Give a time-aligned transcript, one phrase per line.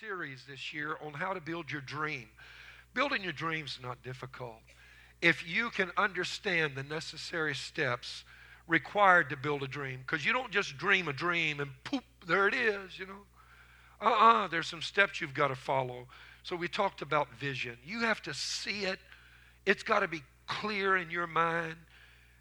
[0.00, 2.28] series this year on how to build your dream.
[2.94, 4.60] Building your dreams is not difficult.
[5.20, 8.24] If you can understand the necessary steps
[8.66, 12.48] required to build a dream, because you don't just dream a dream and poop, there
[12.48, 13.22] it is, you know.
[14.00, 16.06] Uh uh-uh, uh, there's some steps you've got to follow.
[16.42, 17.78] So we talked about vision.
[17.84, 18.98] You have to see it,
[19.66, 21.76] it's got to be clear in your mind.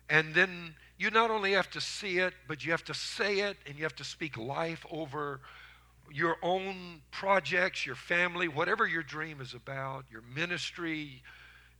[0.09, 3.57] And then you not only have to see it, but you have to say it
[3.65, 5.39] and you have to speak life over
[6.13, 11.23] your own projects, your family, whatever your dream is about, your ministry,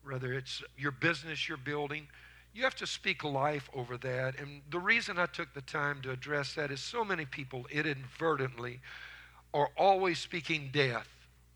[0.03, 2.07] whether it's your business you're building,
[2.51, 4.39] you have to speak life over that.
[4.39, 8.79] And the reason I took the time to address that is so many people inadvertently
[9.53, 11.07] are always speaking death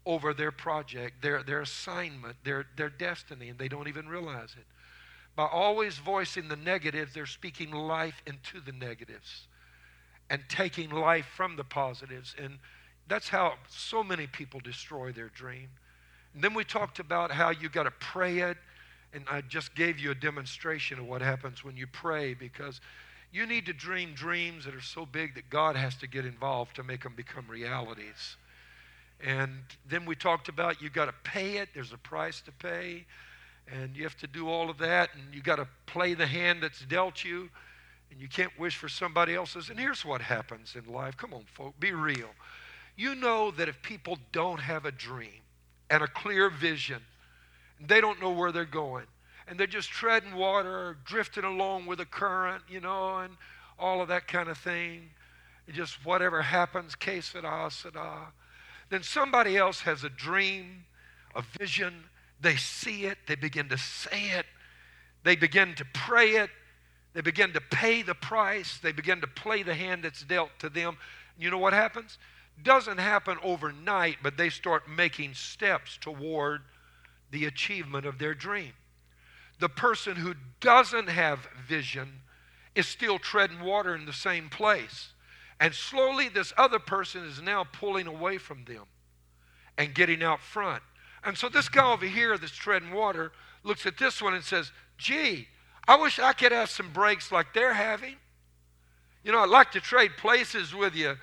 [0.05, 4.65] over their project, their, their assignment, their, their destiny, and they don't even realize it.
[5.35, 9.47] By always voicing the negatives, they're speaking life into the negatives
[10.29, 12.35] and taking life from the positives.
[12.41, 12.59] And
[13.07, 15.69] that's how so many people destroy their dream.
[16.33, 18.57] And then we talked about how you got to pray it.
[19.13, 22.81] And I just gave you a demonstration of what happens when you pray because
[23.31, 26.75] you need to dream dreams that are so big that God has to get involved
[26.75, 28.35] to make them become realities.
[29.25, 29.51] And
[29.89, 33.05] then we talked about you got to pay it, there's a price to pay,
[33.71, 36.61] and you have to do all of that, and you got to play the hand
[36.61, 37.49] that's dealt you
[38.11, 39.69] and you can't wish for somebody else's.
[39.69, 41.17] And here's what happens in life.
[41.17, 42.29] Come on, folk, be real.
[42.95, 45.41] You know that if people don't have a dream
[45.89, 47.01] and a clear vision,
[47.79, 49.05] they don't know where they're going,
[49.47, 53.37] and they're just treading water, drifting along with the current, you know, and
[53.77, 55.11] all of that kind of thing.
[55.71, 58.33] Just whatever happens, que sera, sera.
[58.89, 60.85] Then somebody else has a dream,
[61.35, 62.05] a vision.
[62.39, 64.45] They see it, they begin to say it,
[65.23, 66.49] they begin to pray it,
[67.17, 68.77] they begin to pay the price.
[68.77, 70.97] They begin to play the hand that's dealt to them.
[71.35, 72.19] You know what happens?
[72.61, 76.61] Doesn't happen overnight, but they start making steps toward
[77.31, 78.73] the achievement of their dream.
[79.57, 82.21] The person who doesn't have vision
[82.75, 85.13] is still treading water in the same place.
[85.59, 88.83] And slowly, this other person is now pulling away from them
[89.75, 90.83] and getting out front.
[91.23, 93.31] And so, this guy over here that's treading water
[93.63, 95.47] looks at this one and says, Gee,
[95.87, 98.15] I wish I could have some breaks like they're having.
[99.23, 101.15] You know, I'd like to trade places with you.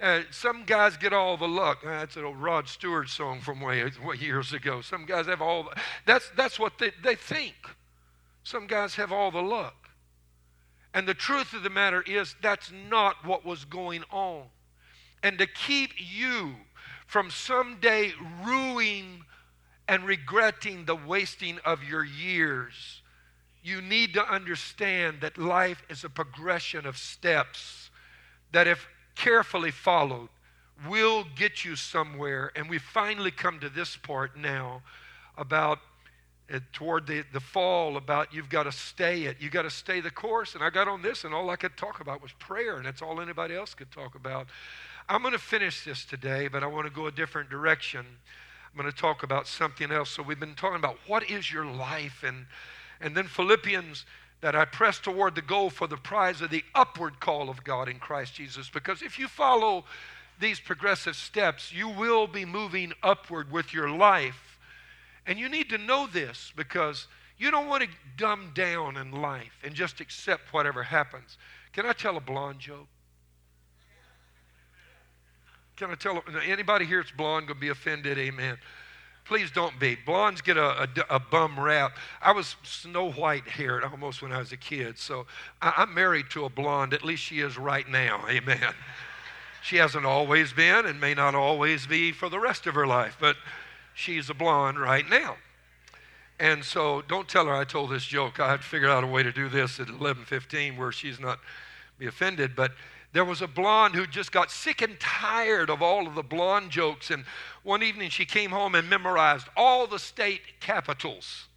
[0.00, 1.78] Uh, some guys get all the luck.
[1.84, 4.80] Uh, that's an old Rod Stewart song from way, way years ago.
[4.80, 7.54] Some guys have all the, that's that's what they, they think.
[8.42, 9.90] Some guys have all the luck.
[10.94, 14.44] And the truth of the matter is that's not what was going on.
[15.22, 16.56] And to keep you
[17.06, 18.12] from someday
[18.44, 19.24] ruining
[19.86, 23.01] and regretting the wasting of your years
[23.62, 27.90] you need to understand that life is a progression of steps
[28.52, 30.28] that, if carefully followed,
[30.88, 32.50] will get you somewhere.
[32.56, 34.82] And we finally come to this part now
[35.38, 35.78] about
[36.52, 39.36] uh, toward the, the fall about you've got to stay it.
[39.38, 40.54] You've got to stay the course.
[40.54, 43.00] And I got on this, and all I could talk about was prayer, and that's
[43.00, 44.48] all anybody else could talk about.
[45.08, 48.00] I'm going to finish this today, but I want to go a different direction.
[48.00, 50.10] I'm going to talk about something else.
[50.10, 52.46] So we've been talking about what is your life and
[53.02, 54.06] and then Philippians,
[54.40, 57.88] that I press toward the goal for the prize of the upward call of God
[57.88, 58.68] in Christ Jesus.
[58.68, 59.84] Because if you follow
[60.40, 64.58] these progressive steps, you will be moving upward with your life.
[65.26, 67.06] And you need to know this because
[67.38, 71.38] you don't want to dumb down in life and just accept whatever happens.
[71.72, 72.88] Can I tell a blonde joke?
[75.76, 78.18] Can I tell anybody here that's blonde going to be offended?
[78.18, 78.58] Amen.
[79.24, 79.96] Please don't be.
[80.04, 81.96] Blondes get a, a, a, bum rap.
[82.20, 85.26] I was snow white haired almost when I was a kid, so
[85.60, 86.92] I, I'm married to a blonde.
[86.92, 88.24] At least she is right now.
[88.30, 88.74] Amen.
[89.62, 93.16] She hasn't always been and may not always be for the rest of her life,
[93.20, 93.36] but
[93.94, 95.36] she's a blonde right now.
[96.40, 98.40] And so don't tell her I told this joke.
[98.40, 101.38] I had to figure out a way to do this at 11:15 where she's not
[101.98, 102.72] be offended, but
[103.12, 106.70] there was a blonde who just got sick and tired of all of the blonde
[106.70, 107.10] jokes.
[107.10, 107.24] And
[107.62, 111.48] one evening she came home and memorized all the state capitals.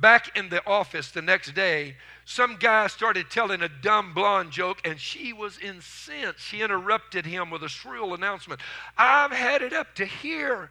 [0.00, 4.80] Back in the office the next day, some guy started telling a dumb blonde joke,
[4.84, 6.40] and she was incensed.
[6.40, 8.60] She interrupted him with a shrill announcement
[8.96, 10.70] I've had it up to here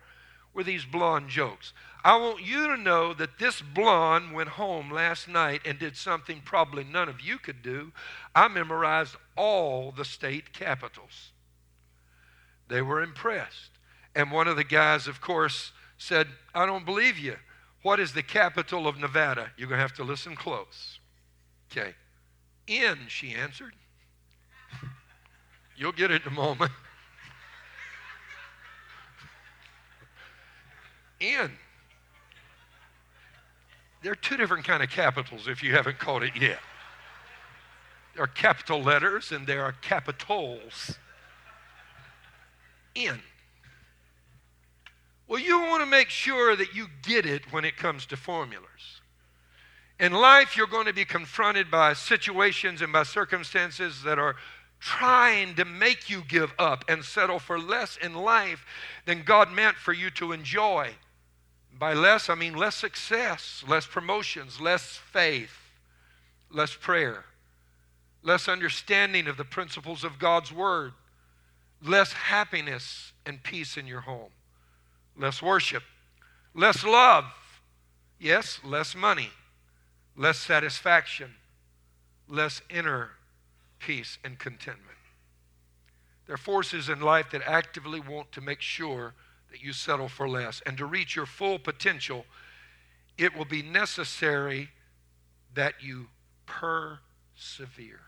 [0.58, 1.72] with these blonde jokes.
[2.04, 6.42] I want you to know that this blonde went home last night and did something
[6.44, 7.94] probably none of you could do.
[8.34, 11.32] I memorized all the state capitals.
[12.70, 13.70] They were impressed.
[14.16, 17.36] And one of the guys, of course, said, I don't believe you.
[17.84, 19.52] What is the capital of Nevada?
[19.58, 21.00] You're going to have to listen close.
[21.72, 21.94] Okay.
[22.68, 23.74] N, she answered.
[25.78, 26.72] You'll get it in a moment.
[31.20, 31.52] In.
[34.02, 36.60] There are two different kind of capitals if you haven't caught it yet.
[38.14, 40.98] There are capital letters and there are capitals.
[42.96, 43.20] In.
[45.28, 49.02] Well, you want to make sure that you get it when it comes to formulas.
[50.00, 54.36] In life, you're going to be confronted by situations and by circumstances that are
[54.80, 58.64] trying to make you give up and settle for less in life
[59.06, 60.92] than God meant for you to enjoy.
[61.80, 65.56] By less, I mean less success, less promotions, less faith,
[66.50, 67.26] less prayer,
[68.24, 70.94] less understanding of the principles of God's Word,
[71.84, 74.32] less happiness and peace in your home,
[75.16, 75.84] less worship,
[76.56, 77.26] less love,
[78.20, 79.30] yes, less money,
[80.16, 81.36] less satisfaction,
[82.28, 83.12] less inner
[83.80, 84.98] peace and contentment.
[86.26, 89.14] There are forces in life that actively want to make sure
[89.52, 90.62] that you settle for less.
[90.66, 92.26] And to reach your full potential,
[93.18, 94.70] it will be necessary
[95.54, 96.08] that you
[96.46, 98.02] persevere.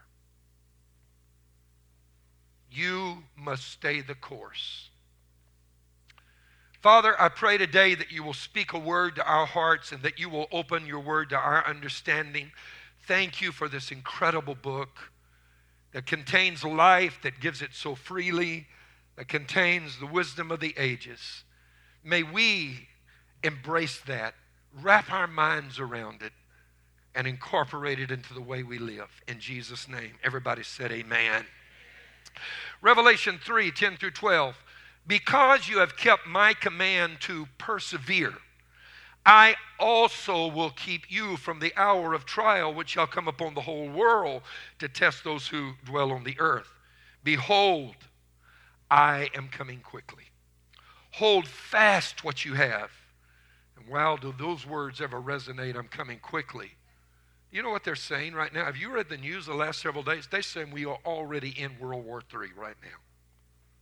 [2.72, 4.90] You must stay the course.
[6.82, 10.18] Father, I pray today that you will speak a word to our hearts and that
[10.18, 12.52] you will open your word to our understanding.
[13.06, 15.12] Thank you for this incredible book
[15.92, 18.68] that contains life, that gives it so freely,
[19.20, 21.44] that contains the wisdom of the ages.
[22.06, 22.88] May we
[23.44, 24.34] embrace that,
[24.82, 26.32] wrap our minds around it,
[27.14, 29.10] and incorporate it into the way we live.
[29.28, 30.14] In Jesus' name.
[30.24, 31.46] Everybody said, Amen.
[32.82, 34.56] Revelation 3 10 through 12.
[35.06, 38.36] Because you have kept my command to persevere
[39.26, 43.62] I also will keep you from the hour of trial which shall come upon the
[43.62, 44.44] whole world
[44.80, 46.70] to test those who dwell on the earth.
[47.24, 47.96] Behold,
[48.90, 50.24] I am coming quickly.
[51.14, 52.92] Hold fast what you have.
[53.78, 55.76] And wow, do those words ever resonate?
[55.76, 56.72] I'm coming quickly.
[57.52, 58.66] You know what they're saying right now?
[58.66, 60.28] Have you read the news the last several days?
[60.30, 62.98] They're saying we are already in World War III right now.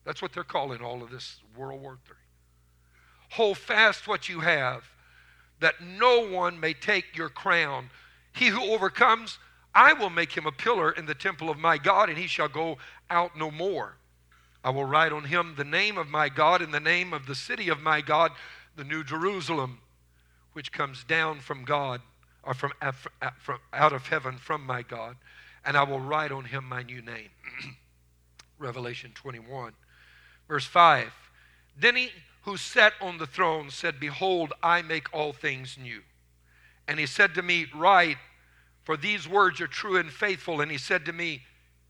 [0.06, 2.16] That's what they're calling all of this World War III.
[3.32, 4.84] Hold fast what you have
[5.60, 7.90] that no one may take your crown.
[8.32, 9.38] He who overcomes,
[9.76, 12.48] I will make him a pillar in the temple of my God, and he shall
[12.48, 12.78] go
[13.10, 13.98] out no more.
[14.64, 17.36] I will write on him the name of my God and the name of the
[17.36, 18.32] city of my God,
[18.76, 19.80] the New Jerusalem,
[20.54, 22.02] which comes down from God,
[22.44, 22.74] or from,
[23.40, 25.18] from out of heaven from my God,
[25.66, 27.30] and I will write on him my new name.
[28.60, 29.74] Revelation 21,
[30.48, 31.12] verse 5.
[31.80, 32.10] Then he
[32.48, 36.02] who sat on the throne said, Behold, I make all things new.
[36.88, 38.18] And he said to me, Write,
[38.84, 40.62] for these words are true and faithful.
[40.62, 41.42] And he said to me,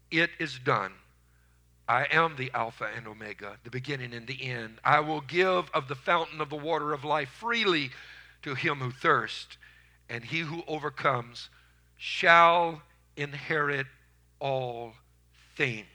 [0.09, 0.93] It is done.
[1.87, 4.79] I am the Alpha and Omega, the beginning and the end.
[4.83, 7.91] I will give of the fountain of the water of life freely
[8.41, 9.57] to him who thirsts,
[10.09, 11.49] and he who overcomes
[11.97, 12.81] shall
[13.15, 13.87] inherit
[14.39, 14.93] all
[15.55, 15.87] things.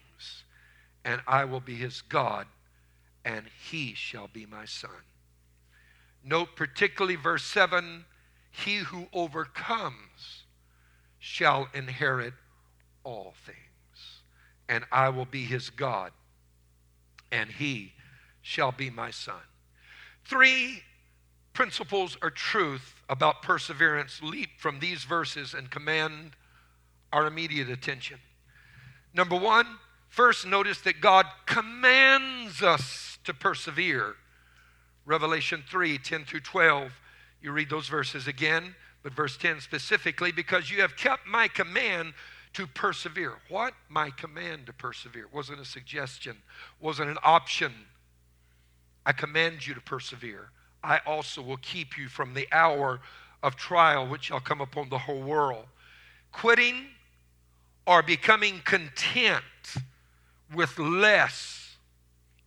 [1.04, 2.46] And I will be his God
[3.24, 4.90] and he shall be my son.
[6.24, 8.04] Note particularly verse 7
[8.50, 10.44] He who overcomes
[11.18, 12.34] shall inherit
[13.04, 13.58] all things,
[14.72, 16.12] and I will be his God,
[17.30, 17.92] and he
[18.40, 19.42] shall be my son.
[20.24, 20.82] Three
[21.52, 26.30] principles or truth about perseverance leap from these verses and command
[27.12, 28.16] our immediate attention.
[29.12, 29.66] Number one,
[30.08, 34.14] first notice that God commands us to persevere.
[35.04, 36.90] Revelation 3 10 through 12.
[37.42, 42.14] You read those verses again, but verse 10 specifically, because you have kept my command
[42.54, 43.32] to persevere.
[43.48, 43.74] What?
[43.88, 45.26] My command to persevere.
[45.32, 46.36] Wasn't a suggestion,
[46.80, 47.72] wasn't an option.
[49.04, 50.50] I command you to persevere.
[50.84, 53.00] I also will keep you from the hour
[53.42, 55.66] of trial which shall come upon the whole world.
[56.32, 56.86] Quitting
[57.86, 59.42] or becoming content
[60.54, 61.76] with less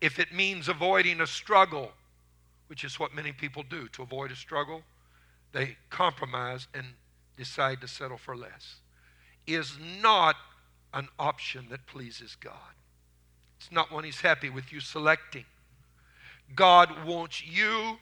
[0.02, 1.92] if it means avoiding a struggle,
[2.68, 4.84] which is what many people do to avoid a struggle,
[5.52, 6.86] they compromise and
[7.38, 8.82] decide to settle for less,
[9.48, 10.36] is not
[10.94, 12.54] an option that pleases God.
[13.60, 15.46] It's not one He's happy with you selecting.
[16.56, 17.98] God wants you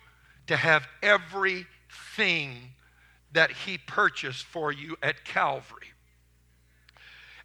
[0.47, 2.71] to have everything
[3.31, 5.87] that He purchased for you at Calvary.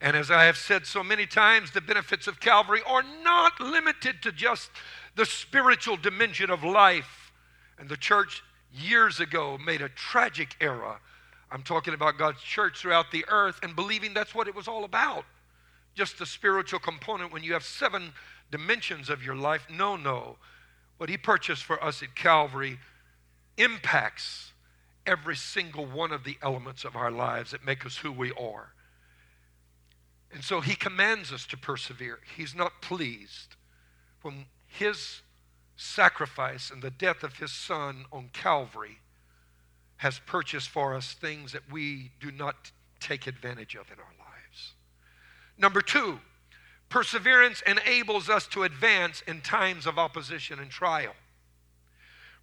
[0.00, 4.22] And as I have said so many times, the benefits of Calvary are not limited
[4.22, 4.70] to just
[5.16, 7.32] the spiritual dimension of life.
[7.78, 11.00] And the church years ago made a tragic error.
[11.50, 14.84] I'm talking about God's church throughout the earth and believing that's what it was all
[14.84, 15.24] about.
[15.94, 18.12] Just the spiritual component when you have seven
[18.50, 19.66] dimensions of your life.
[19.70, 20.36] No, no.
[20.98, 22.78] What He purchased for us at Calvary
[23.56, 24.52] impacts
[25.06, 28.72] every single one of the elements of our lives that make us who we are.
[30.32, 32.20] And so he commands us to persevere.
[32.36, 33.56] He's not pleased
[34.20, 35.22] when his
[35.76, 38.98] sacrifice and the death of his son on Calvary
[39.98, 44.72] has purchased for us things that we do not take advantage of in our lives.
[45.56, 46.20] Number two,
[46.88, 51.14] perseverance enables us to advance in times of opposition and trial.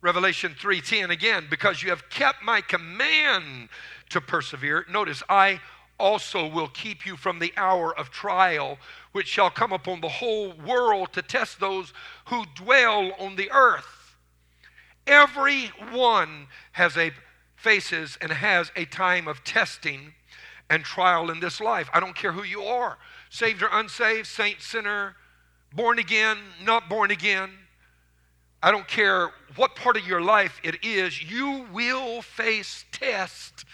[0.02, 3.70] Revelation 3:10 again, because you have kept my command
[4.10, 4.86] to persevere.
[4.90, 5.62] Notice, I
[5.98, 8.78] also will keep you from the hour of trial,
[9.14, 11.94] which shall come upon the whole world to test those
[12.26, 14.16] who dwell on the earth.
[15.08, 17.12] Everyone has a
[17.66, 20.14] faces and has a time of testing
[20.70, 21.90] and trial in this life.
[21.92, 23.00] I don't care who you are,
[23.32, 25.16] saved or unsaved, saint, sinner,
[25.74, 27.50] born again, not born again.
[28.62, 33.66] I don't care what part of your life it is, you will face tests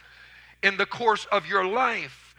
[0.64, 2.31] in the course of your life.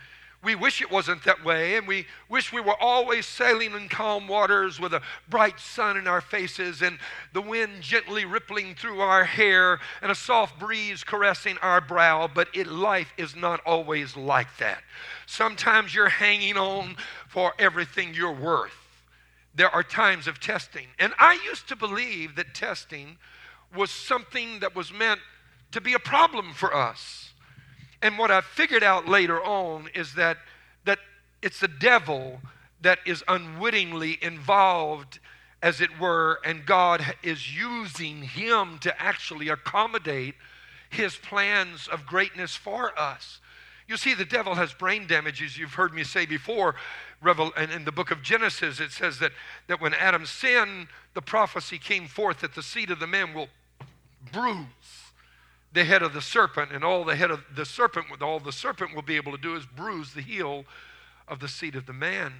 [0.44, 4.26] We wish it wasn't that way, and we wish we were always sailing in calm
[4.26, 6.98] waters with a bright sun in our faces and
[7.32, 12.28] the wind gently rippling through our hair and a soft breeze caressing our brow.
[12.32, 14.82] But it, life is not always like that.
[15.26, 16.96] Sometimes you're hanging on
[17.28, 18.72] for everything you're worth.
[19.54, 20.88] There are times of testing.
[20.98, 23.16] And I used to believe that testing
[23.76, 25.20] was something that was meant
[25.70, 27.31] to be a problem for us.
[28.02, 30.36] And what I figured out later on is that,
[30.84, 30.98] that
[31.40, 32.40] it's the devil
[32.82, 35.20] that is unwittingly involved,
[35.62, 40.34] as it were, and God is using him to actually accommodate
[40.90, 43.38] his plans of greatness for us.
[43.86, 46.74] You see, the devil has brain damage, as you've heard me say before.
[47.24, 49.30] And in the book of Genesis, it says that,
[49.68, 53.48] that when Adam sinned, the prophecy came forth that the seed of the man will
[54.32, 55.01] bruise
[55.72, 58.94] the head of the serpent, and all the head of the serpent, all the serpent
[58.94, 60.64] will be able to do is bruise the heel
[61.28, 62.34] of the seed of the man.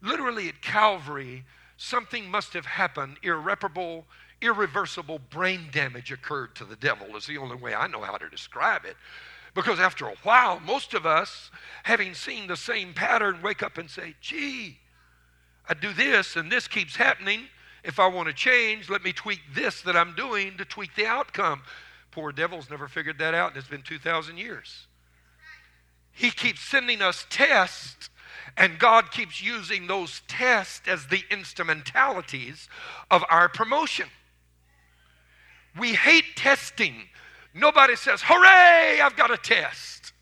[0.00, 1.44] Literally at Calvary,
[1.76, 3.16] something must have happened.
[3.22, 4.04] Irreparable,
[4.40, 8.28] irreversible brain damage occurred to the devil, is the only way I know how to
[8.28, 8.96] describe it.
[9.54, 11.50] Because after a while, most of us,
[11.82, 14.78] having seen the same pattern, wake up and say, gee,
[15.68, 17.46] I do this and this keeps happening.
[17.82, 21.06] If I want to change, let me tweak this that I'm doing to tweak the
[21.06, 21.62] outcome.
[22.10, 24.86] Poor devil's never figured that out, and it's been 2,000 years.
[26.12, 28.10] He keeps sending us tests,
[28.56, 32.68] and God keeps using those tests as the instrumentalities
[33.10, 34.08] of our promotion.
[35.78, 36.94] We hate testing.
[37.54, 40.12] Nobody says, Hooray, I've got a test.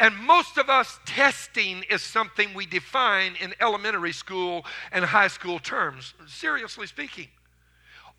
[0.00, 5.58] And most of us, testing is something we define in elementary school and high school
[5.58, 7.28] terms, seriously speaking.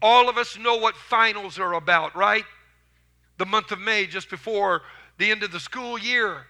[0.01, 2.45] All of us know what finals are about, right?
[3.37, 4.81] The month of May, just before
[5.17, 6.45] the end of the school year.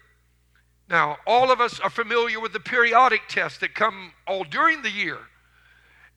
[0.89, 4.89] Now, all of us are familiar with the periodic tests that come all during the
[4.89, 5.20] year.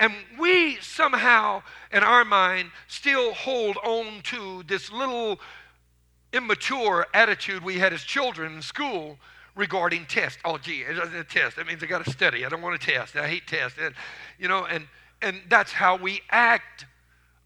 [0.01, 1.63] And we somehow,
[1.93, 5.39] in our mind, still hold on to this little
[6.33, 9.19] immature attitude we had as children in school
[9.55, 10.39] regarding tests.
[10.45, 11.57] Oh, gee, it's a test.
[11.57, 12.45] That means I got to study.
[12.45, 13.15] I don't want to test.
[13.17, 13.79] I hate tests.
[13.81, 13.95] And,
[14.39, 14.87] you know, and,
[15.21, 16.87] and that's how we act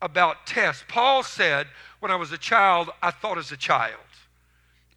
[0.03, 0.85] about tests.
[0.89, 1.67] Paul said,
[2.01, 3.95] when I was a child, I thought as a child,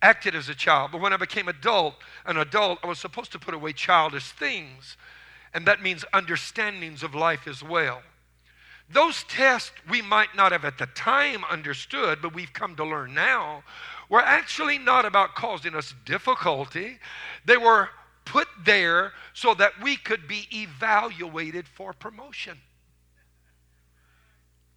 [0.01, 0.91] acted as a child.
[0.91, 4.97] But when I became adult, an adult, I was supposed to put away childish things.
[5.53, 8.01] And that means understandings of life as well.
[8.91, 13.13] Those tests we might not have at the time understood, but we've come to learn
[13.13, 13.63] now,
[14.09, 16.97] were actually not about causing us difficulty.
[17.45, 17.89] They were
[18.25, 22.57] put there so that we could be evaluated for promotion.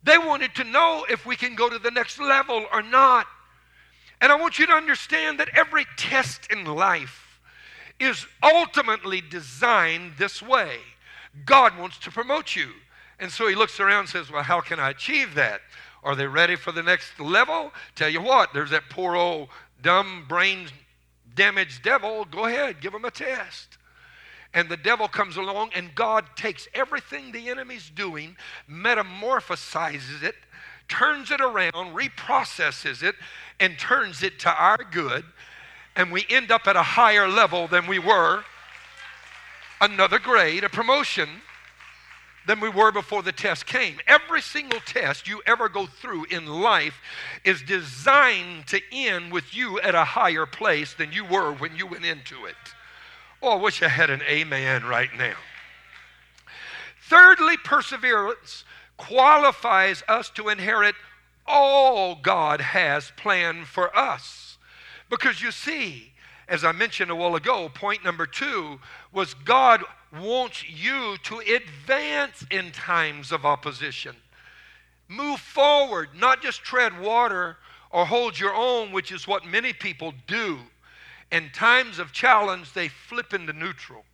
[0.04, 3.26] They wanted to know if we can go to the next level or not.
[4.21, 7.40] And I want you to understand that every test in life
[8.00, 10.78] is ultimately designed this way.
[11.44, 12.71] God wants to promote you.
[13.18, 15.61] And so he looks around and says, Well, how can I achieve that?
[16.02, 17.73] Are they ready for the next level?
[17.94, 19.49] Tell you what, there's that poor old
[19.82, 20.68] dumb brain
[21.35, 22.25] damaged devil.
[22.25, 23.78] Go ahead, give him a test
[24.54, 28.37] and the devil comes along and God takes everything the enemy's doing,
[28.71, 30.35] metamorphosizes it,
[30.88, 33.14] turns it around, reprocesses it,
[33.61, 35.25] and turns it to our good,
[35.97, 38.44] and we end up at a higher level than we were,
[39.80, 41.28] another grade, a promotion
[42.47, 43.99] than we were before the test came.
[44.06, 47.00] Every single test you ever go through in life
[47.44, 51.87] is designed to end with you at a higher place than you were when you
[51.87, 52.56] went into it.
[53.42, 55.34] Oh, I wish I had an amen right now.
[57.08, 58.64] Thirdly, perseverance
[58.96, 60.94] qualifies us to inherit
[61.44, 64.58] all God has planned for us.
[65.11, 66.12] Because you see,
[66.49, 68.78] as I mentioned a while ago, point number two
[69.12, 69.82] was God
[70.12, 74.14] wants you to advance in times of opposition.
[75.08, 77.56] Move forward, not just tread water
[77.90, 80.58] or hold your own, which is what many people do.
[81.33, 84.05] In times of challenge, they flip into neutral.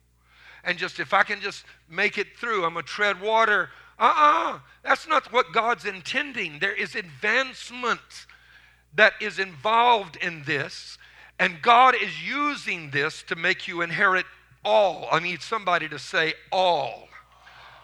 [0.63, 3.69] And just, if I can just make it through, I'm going to tread water.
[3.99, 6.59] Uh uh-uh, uh, that's not what God's intending.
[6.59, 7.99] There is advancement
[8.95, 10.97] that is involved in this.
[11.37, 14.25] And God is using this to make you inherit
[14.63, 15.07] all.
[15.11, 17.07] I need somebody to say all.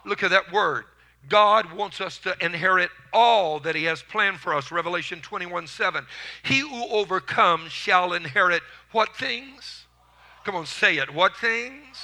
[0.05, 0.85] Look at that word.
[1.29, 4.71] God wants us to inherit all that He has planned for us.
[4.71, 6.05] Revelation 21 7.
[6.43, 8.61] He who overcomes shall inherit
[8.95, 9.87] what things?
[10.45, 11.13] Come on, say it.
[11.13, 11.97] What things?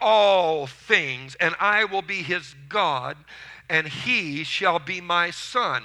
[0.00, 1.34] All things.
[1.40, 3.16] And I will be His God,
[3.68, 5.82] and He shall be my son.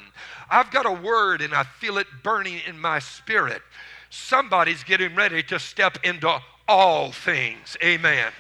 [0.48, 3.64] I've got a word, and I feel it burning in my spirit.
[4.12, 7.76] Somebody's getting ready to step into all things.
[7.84, 8.32] Amen.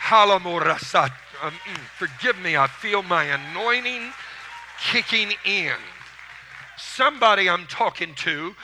[0.00, 1.12] Halamorasat.
[1.42, 4.12] Um, mm, forgive me, I feel my anointing
[4.90, 5.74] kicking in.
[6.78, 8.54] Somebody I'm talking to,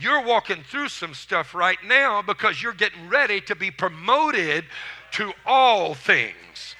[0.00, 4.64] you're walking through some stuff right now because you're getting ready to be promoted
[5.12, 6.74] to all things.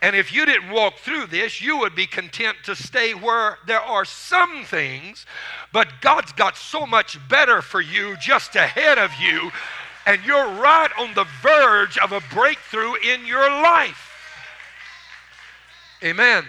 [0.00, 3.80] And if you didn't walk through this, you would be content to stay where there
[3.80, 5.26] are some things,
[5.72, 9.52] but God's got so much better for you just ahead of you
[10.06, 14.08] and you're right on the verge of a breakthrough in your life.
[16.02, 16.44] Amen.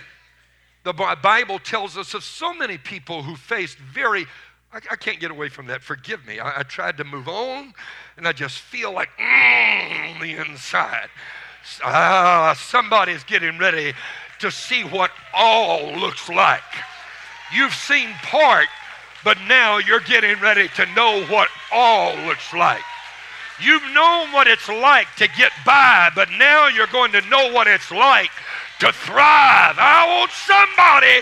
[0.84, 4.25] The Bible tells us of so many people who faced very,
[4.74, 5.84] I, I can't get away from that.
[5.84, 6.39] Forgive me.
[6.39, 7.74] I, I, tried to move on,
[8.18, 11.10] and I just feel like mm, the inside.
[11.84, 13.94] Ah, somebody's getting ready
[14.39, 16.63] to see what all looks like.
[17.53, 18.68] You've seen part,
[19.24, 22.82] but now you're getting ready to know what all looks like.
[23.62, 27.67] You've known what it's like to get by, but now you're going to know what
[27.67, 28.32] it's like
[28.80, 29.76] to thrive.
[29.78, 31.21] I want somebody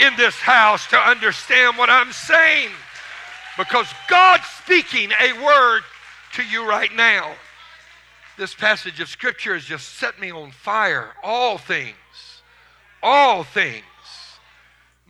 [0.00, 2.70] in this house to understand what I'm saying
[3.56, 5.82] because God's speaking a word
[6.34, 7.32] to you right now.
[8.38, 11.12] This passage of Scripture has just set me on fire.
[11.22, 11.94] All things,
[13.02, 13.84] all things.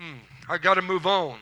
[0.01, 1.39] Mm, I got to move on.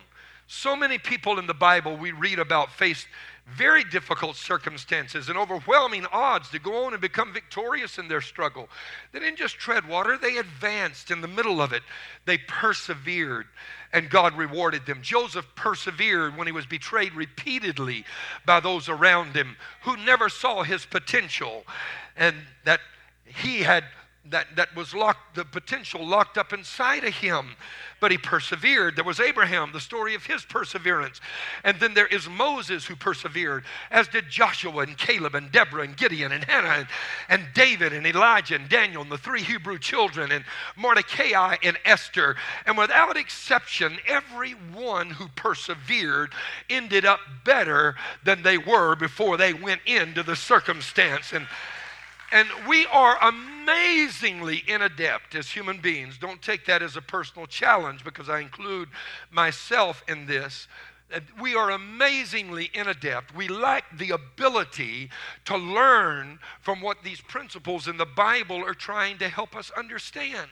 [0.47, 3.07] So many people in the Bible we read about faced
[3.47, 8.69] very difficult circumstances and overwhelming odds to go on and become victorious in their struggle.
[9.13, 11.83] They didn't just tread water, they advanced in the middle of it.
[12.27, 13.47] They persevered,
[13.93, 15.03] and God rewarded them.
[15.03, 18.05] Joseph persevered when he was betrayed repeatedly
[18.47, 21.65] by those around him who never saw his potential
[22.17, 22.81] and that
[23.25, 23.85] he had
[24.31, 27.57] that, that was locked, the potential locked up inside of him.
[28.01, 28.97] But he persevered.
[28.97, 31.21] There was Abraham, the story of his perseverance.
[31.65, 35.97] And then there is Moses who persevered, as did Joshua and Caleb and Deborah and
[35.97, 36.87] Gideon and Hannah and,
[37.29, 40.45] and David and Elijah and Daniel and the three Hebrew children and
[40.77, 42.37] Mordecai and Esther.
[42.65, 46.33] And without exception, every one who persevered
[46.71, 51.35] ended up better than they were before they went into the circumstance.
[51.35, 51.47] And
[52.33, 56.19] and we are amazingly inadept as human beings.
[56.19, 58.89] Don't take that as a personal challenge because I include
[59.31, 60.69] myself in this.
[61.41, 63.35] We are amazingly inadept.
[63.35, 65.11] We lack the ability
[65.45, 70.49] to learn from what these principles in the Bible are trying to help us understand.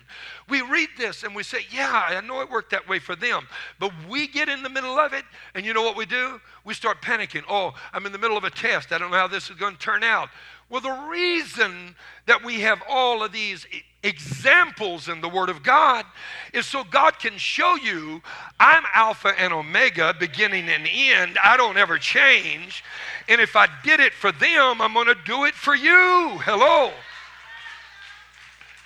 [0.49, 3.47] We read this and we say, Yeah, I know it worked that way for them.
[3.79, 6.41] But we get in the middle of it, and you know what we do?
[6.65, 7.45] We start panicking.
[7.49, 8.91] Oh, I'm in the middle of a test.
[8.91, 10.29] I don't know how this is going to turn out.
[10.71, 13.67] Well, the reason that we have all of these
[14.03, 16.05] examples in the Word of God
[16.53, 18.23] is so God can show you
[18.61, 21.39] I'm Alpha and Omega, beginning and end.
[21.43, 22.85] I don't ever change.
[23.29, 26.39] And if I did it for them, I'm going to do it for you.
[26.45, 26.93] Hello.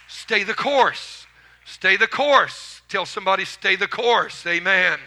[0.08, 1.26] Stay the course.
[1.64, 2.82] Stay the course.
[2.88, 4.46] Tell somebody, stay the course.
[4.46, 4.98] Amen.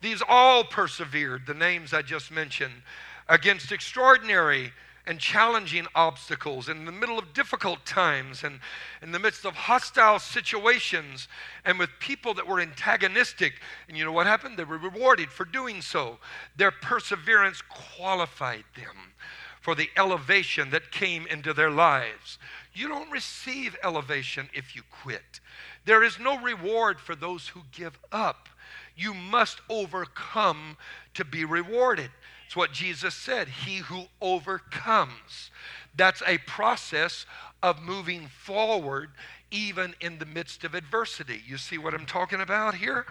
[0.00, 2.82] These all persevered, the names I just mentioned,
[3.28, 4.72] against extraordinary
[5.08, 8.60] and challenging obstacles, in the middle of difficult times, and
[9.02, 11.28] in the midst of hostile situations,
[11.64, 13.54] and with people that were antagonistic.
[13.88, 14.58] And you know what happened?
[14.58, 16.18] They were rewarded for doing so.
[16.56, 19.14] Their perseverance qualified them
[19.62, 22.38] for the elevation that came into their lives.
[22.74, 25.40] You don't receive elevation if you quit.
[25.86, 28.48] There is no reward for those who give up.
[28.94, 30.76] You must overcome
[31.14, 32.10] to be rewarded.
[32.48, 35.50] It's what Jesus said He who overcomes.
[35.94, 37.26] That's a process
[37.62, 39.10] of moving forward
[39.50, 41.42] even in the midst of adversity.
[41.46, 43.04] You see what I'm talking about here?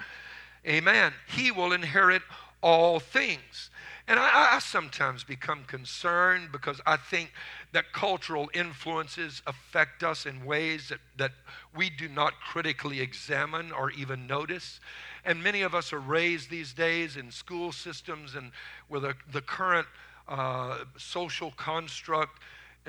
[0.66, 1.14] Amen.
[1.28, 2.24] He will inherit
[2.64, 3.70] all things.
[4.08, 7.32] And I, I, sometimes become concerned because I think
[7.74, 11.34] that cultural influences affect us in ways that, that
[11.76, 14.80] we do not critically examine or even notice.
[15.28, 18.52] And many of us are raised these days in school systems and
[18.88, 19.86] with a, the current
[20.30, 22.40] uh, social construct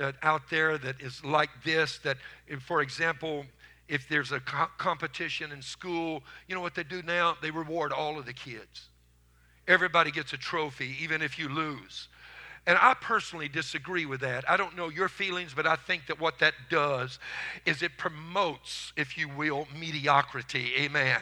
[0.00, 3.44] uh, out there that is like this that, if, for example,
[3.88, 7.36] if there's a co- competition in school, you know what they do now?
[7.42, 8.86] They reward all of the kids.
[9.66, 12.06] Everybody gets a trophy, even if you lose.
[12.68, 14.48] And I personally disagree with that.
[14.48, 17.18] I don't know your feelings, but I think that what that does
[17.66, 20.74] is it promotes, if you will, mediocrity.
[20.78, 21.20] Amen.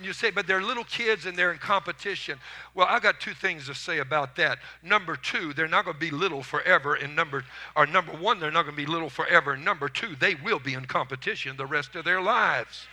[0.00, 2.38] And you say, but they're little kids and they're in competition.
[2.74, 4.58] Well, I got two things to say about that.
[4.82, 6.94] Number two, they're not going to be little forever.
[6.94, 7.44] And number,
[7.76, 9.52] or number one, they're not going to be little forever.
[9.52, 12.86] And number two, they will be in competition the rest of their lives.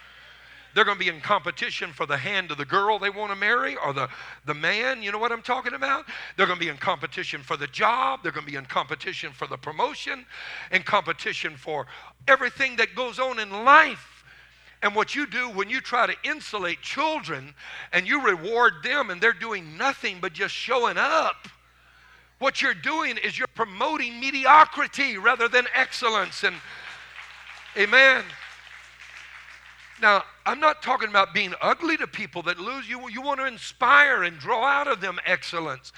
[0.75, 3.37] They're going to be in competition for the hand of the girl they want to
[3.37, 4.09] marry or the,
[4.45, 5.01] the man.
[5.01, 6.03] You know what I'm talking about?
[6.35, 8.19] They're going to be in competition for the job.
[8.21, 10.25] They're going to be in competition for the promotion
[10.71, 11.87] and competition for
[12.27, 14.16] everything that goes on in life.
[14.81, 17.55] And what you do when you try to insulate children
[17.91, 21.47] and you reward them and they're doing nothing but just showing up,
[22.39, 26.43] what you're doing is you're promoting mediocrity rather than excellence.
[26.43, 26.55] And
[27.75, 28.23] amen.
[29.99, 32.87] Now, I'm not talking about being ugly to people that lose.
[32.87, 35.91] You, you want to inspire and draw out of them excellence.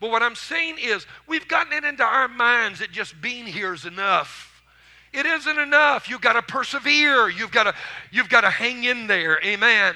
[0.00, 3.72] But what I'm saying is, we've gotten it into our minds that just being here
[3.72, 4.53] is enough.
[5.14, 6.10] It isn't enough.
[6.10, 7.28] You've got to persevere.
[7.28, 7.74] You've got to,
[8.10, 9.42] you've got to hang in there.
[9.44, 9.94] Amen.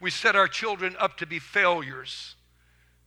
[0.00, 2.36] We set our children up to be failures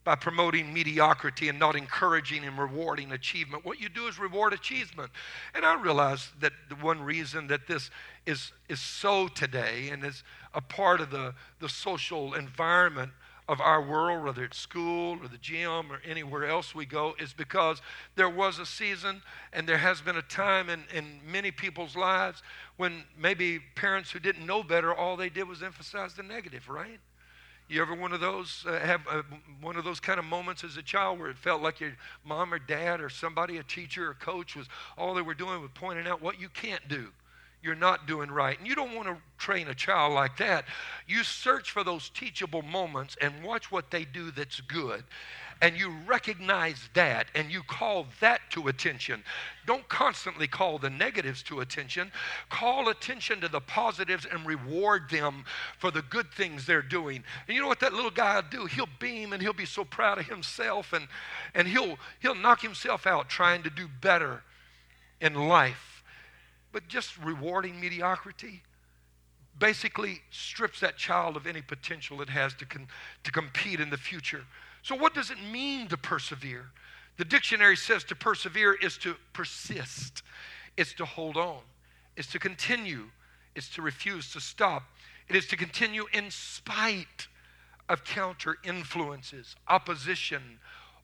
[0.03, 3.63] by promoting mediocrity and not encouraging and rewarding achievement.
[3.63, 5.11] What you do is reward achievement.
[5.53, 7.89] And I realize that the one reason that this
[8.25, 10.23] is, is so today and is
[10.53, 13.11] a part of the, the social environment
[13.49, 17.33] of our world, whether it's school or the gym or anywhere else we go, is
[17.33, 17.81] because
[18.15, 22.43] there was a season and there has been a time in, in many people's lives
[22.77, 26.99] when maybe parents who didn't know better, all they did was emphasize the negative, right?
[27.67, 29.23] You ever one of those uh, have uh,
[29.61, 32.53] one of those kind of moments as a child where it felt like your mom
[32.53, 36.07] or dad or somebody, a teacher or coach, was all they were doing was pointing
[36.07, 37.07] out what you can't do
[37.61, 38.57] you're not doing right.
[38.57, 40.65] And you don't want to train a child like that.
[41.07, 45.03] You search for those teachable moments and watch what they do that's good.
[45.61, 49.23] And you recognize that and you call that to attention.
[49.65, 52.13] Don't constantly call the negatives to attention.
[52.47, 55.43] Call attention to the positives and reward them
[55.77, 57.23] for the good things they're doing.
[57.45, 58.65] And you know what that little guy will do?
[58.67, 61.09] He'll beam and he'll be so proud of himself and,
[61.53, 64.43] and he'll, he'll knock himself out trying to do better
[65.19, 65.98] in life.
[66.71, 68.63] But just rewarding mediocrity
[69.57, 72.65] basically strips that child of any potential it has to,
[73.23, 74.45] to compete in the future.
[74.81, 76.67] So, what does it mean to persevere?
[77.17, 80.23] The dictionary says to persevere is to persist,
[80.77, 81.59] it's to hold on,
[82.15, 83.09] it's to continue,
[83.55, 84.83] it's to refuse to stop,
[85.27, 87.27] it is to continue in spite
[87.89, 90.59] of counter influences, opposition,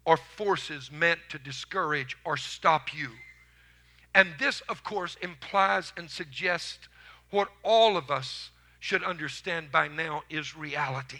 [0.06, 3.10] or forces meant to discourage or stop you.
[4.16, 6.88] And this, of course, implies and suggests
[7.32, 8.50] what all of us
[8.80, 11.20] should understand by now is reality.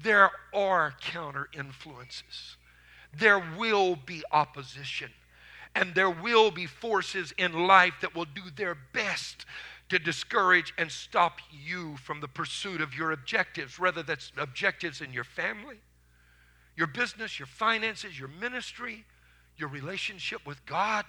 [0.00, 2.58] There are counter influences,
[3.16, 5.10] there will be opposition,
[5.74, 9.46] and there will be forces in life that will do their best
[9.88, 15.14] to discourage and stop you from the pursuit of your objectives, whether that's objectives in
[15.14, 15.78] your family,
[16.76, 19.06] your business, your finances, your ministry,
[19.56, 21.06] your relationship with God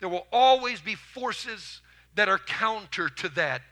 [0.00, 1.80] there will always be forces
[2.14, 3.62] that are counter to that,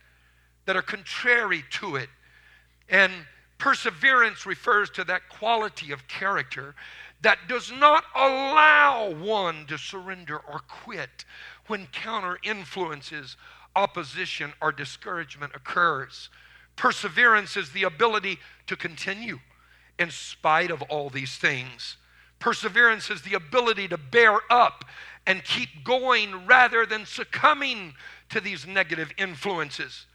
[0.64, 2.08] that are contrary to it.
[2.88, 3.12] And
[3.58, 6.74] perseverance refers to that quality of character
[7.22, 11.24] that does not allow one to surrender or quit
[11.66, 13.36] when counter influences,
[13.74, 16.28] opposition, or discouragement occurs.
[16.76, 19.38] Perseverance is the ability to continue
[19.98, 21.96] in spite of all these things.
[22.38, 24.84] Perseverance is the ability to bear up
[25.26, 27.94] and keep going rather than succumbing
[28.30, 30.06] to these negative influences.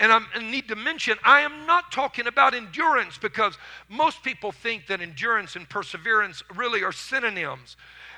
[0.00, 3.56] And I need to mention, I am not talking about endurance because
[3.88, 7.76] most people think that endurance and perseverance really are synonyms.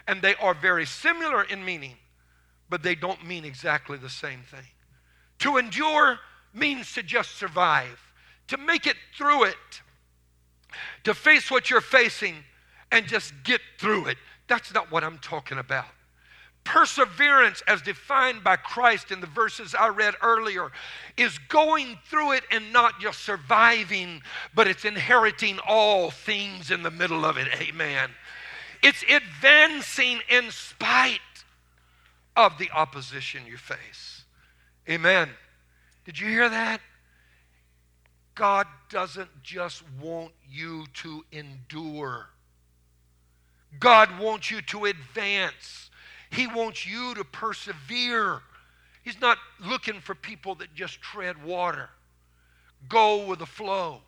[0.09, 1.97] And they are very similar in meaning,
[2.71, 4.67] but they don't mean exactly the same thing.
[5.41, 6.19] To endure
[6.55, 8.01] means to just survive,
[8.49, 9.57] to make it through it,
[11.05, 12.37] to face what you're facing
[12.91, 14.17] and just get through it.
[14.49, 15.87] That's not what I'm talking about.
[16.67, 20.73] Perseverance, as defined by Christ in the verses I read earlier,
[21.17, 24.21] is going through it and not just surviving,
[24.53, 27.49] but it's inheriting all things in the middle of it.
[27.61, 28.11] Amen.
[28.83, 31.21] It's advancing in spite
[32.35, 34.25] of the opposition you face.
[34.91, 35.31] Amen.
[36.05, 36.81] Did you hear that?
[38.35, 42.29] God doesn't just want you to endure.
[43.79, 45.91] God wants you to advance.
[46.31, 48.41] He wants you to persevere.
[49.03, 51.89] He's not looking for people that just tread water.
[52.89, 54.01] Go with the flow.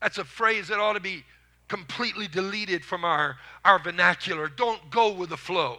[0.00, 1.24] That's a phrase that ought to be
[1.68, 4.48] completely deleted from our, our vernacular.
[4.48, 5.78] Don't go with the flow.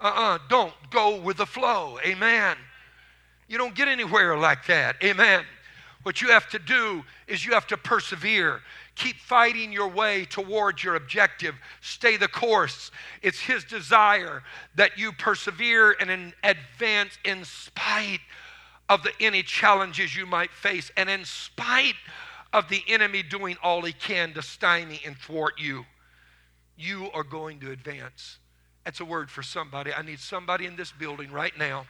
[0.00, 1.98] Uh uh-uh, uh, do not go with the flow.
[2.04, 2.56] Amen.
[3.48, 4.96] You don't get anywhere like that.
[5.04, 5.44] Amen.
[6.02, 8.60] What you have to do is you have to persevere.
[8.96, 11.54] Keep fighting your way towards your objective.
[11.80, 12.90] Stay the course.
[13.22, 14.42] It's His desire
[14.74, 18.20] that you persevere and advance in spite
[18.88, 21.94] of the any challenges you might face and in spite
[22.52, 25.86] of the enemy doing all he can to stymie and thwart you.
[26.76, 28.38] You are going to advance.
[28.84, 29.92] That's a word for somebody.
[29.94, 31.86] I need somebody in this building right now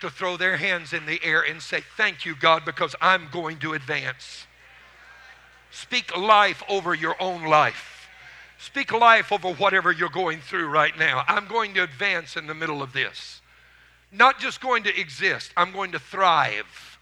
[0.00, 3.58] to throw their hands in the air and say, Thank you, God, because I'm going
[3.58, 4.46] to advance.
[5.70, 8.08] Speak life over your own life.
[8.58, 11.24] Speak life over whatever you're going through right now.
[11.28, 13.40] I'm going to advance in the middle of this.
[14.10, 16.98] Not just going to exist, I'm going to thrive.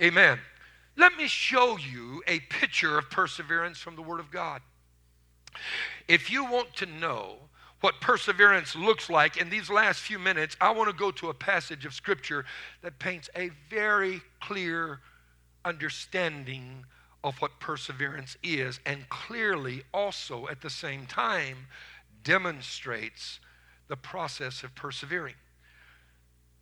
[0.00, 0.38] Amen.
[0.96, 4.60] Let me show you a picture of perseverance from the Word of God.
[6.06, 7.36] If you want to know
[7.82, 11.34] what perseverance looks like in these last few minutes, I want to go to a
[11.34, 12.44] passage of Scripture
[12.80, 15.00] that paints a very clear
[15.64, 16.86] understanding
[17.24, 21.66] of what perseverance is, and clearly also at the same time
[22.24, 23.40] demonstrates
[23.88, 25.34] the process of persevering.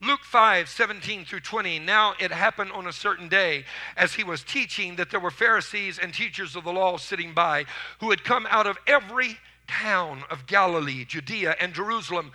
[0.02, 1.78] Luke 5, 17 through 20.
[1.80, 3.66] Now it happened on a certain day
[3.98, 7.66] as he was teaching that there were Pharisees and teachers of the law sitting by
[8.00, 9.36] who had come out of every
[9.70, 12.32] town of Galilee, Judea, and Jerusalem,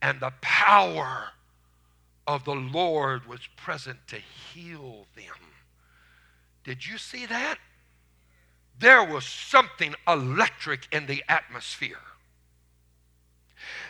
[0.00, 1.30] and the power
[2.26, 5.34] of the Lord was present to heal them.
[6.64, 7.58] Did you see that?
[8.78, 11.98] There was something electric in the atmosphere.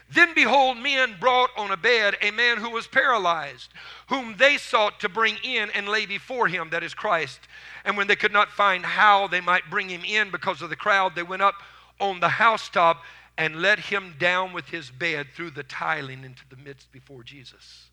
[0.09, 3.73] Then behold, men brought on a bed a man who was paralyzed,
[4.09, 7.41] whom they sought to bring in and lay before him, that is Christ.
[7.85, 10.77] And when they could not find how they might bring him in because of the
[10.77, 11.57] crowd, they went up
[12.01, 13.03] on the housetop
[13.39, 17.91] and let him down with his bed through the tiling into the midst before Jesus.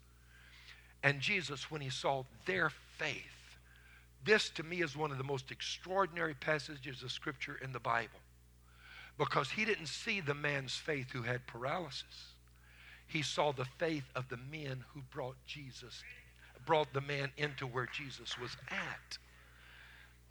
[1.04, 3.58] And Jesus, when he saw their faith,
[4.24, 8.20] this to me is one of the most extraordinary passages of Scripture in the Bible
[9.18, 12.34] because he didn't see the man's faith who had paralysis.
[13.06, 16.04] He saw the faith of the men who brought Jesus,
[16.66, 19.18] brought the man into where Jesus was at.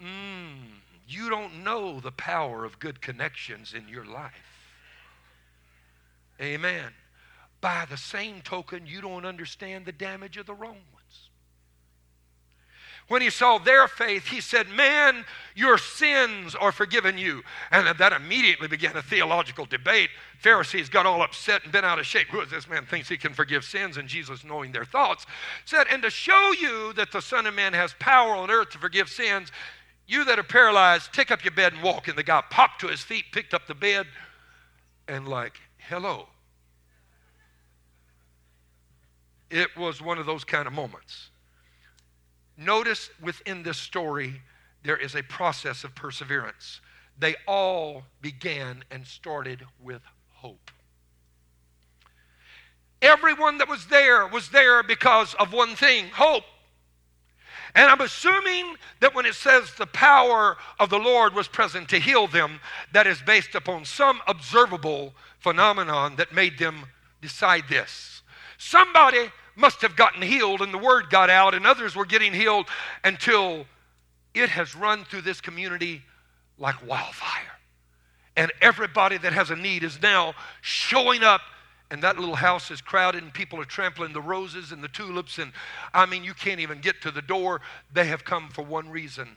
[0.03, 0.81] Mm,
[1.13, 4.33] you don't know the power of good connections in your life.
[6.41, 6.93] Amen.
[7.61, 11.29] By the same token, you don't understand the damage of the wrong ones.
[13.09, 17.43] When he saw their faith, he said, Man, your sins are forgiven you.
[17.71, 20.11] And that immediately began a theological debate.
[20.39, 22.29] Pharisees got all upset and bent out of shape.
[22.29, 23.97] Who is this man thinks he can forgive sins?
[23.97, 25.27] And Jesus, knowing their thoughts,
[25.65, 28.79] said, And to show you that the Son of Man has power on earth to
[28.79, 29.53] forgive sins,
[30.07, 32.09] you that are paralyzed, take up your bed and walk.
[32.09, 34.07] And the guy popped to his feet, picked up the bed,
[35.09, 36.29] and like, hello.
[39.51, 41.31] It was one of those kind of moments.
[42.57, 44.41] Notice within this story,
[44.83, 46.81] there is a process of perseverance.
[47.19, 50.03] They all began and started with
[50.35, 50.71] hope.
[53.01, 56.45] Everyone that was there was there because of one thing hope.
[57.75, 61.99] And I'm assuming that when it says the power of the Lord was present to
[61.99, 62.61] heal them,
[62.93, 66.85] that is based upon some observable phenomenon that made them
[67.23, 68.23] decide this.
[68.59, 72.67] Somebody must have gotten healed and the word got out, and others were getting healed
[73.05, 73.67] until
[74.35, 76.03] it has run through this community
[76.59, 77.59] like wildfire.
[78.37, 81.43] And everybody that has a need is now showing up
[81.93, 85.39] and that little house is crowded and people are trampling the roses and the tulips
[85.39, 85.53] and
[85.95, 87.61] i mean you can't even get to the door
[87.93, 89.37] they have come for one reason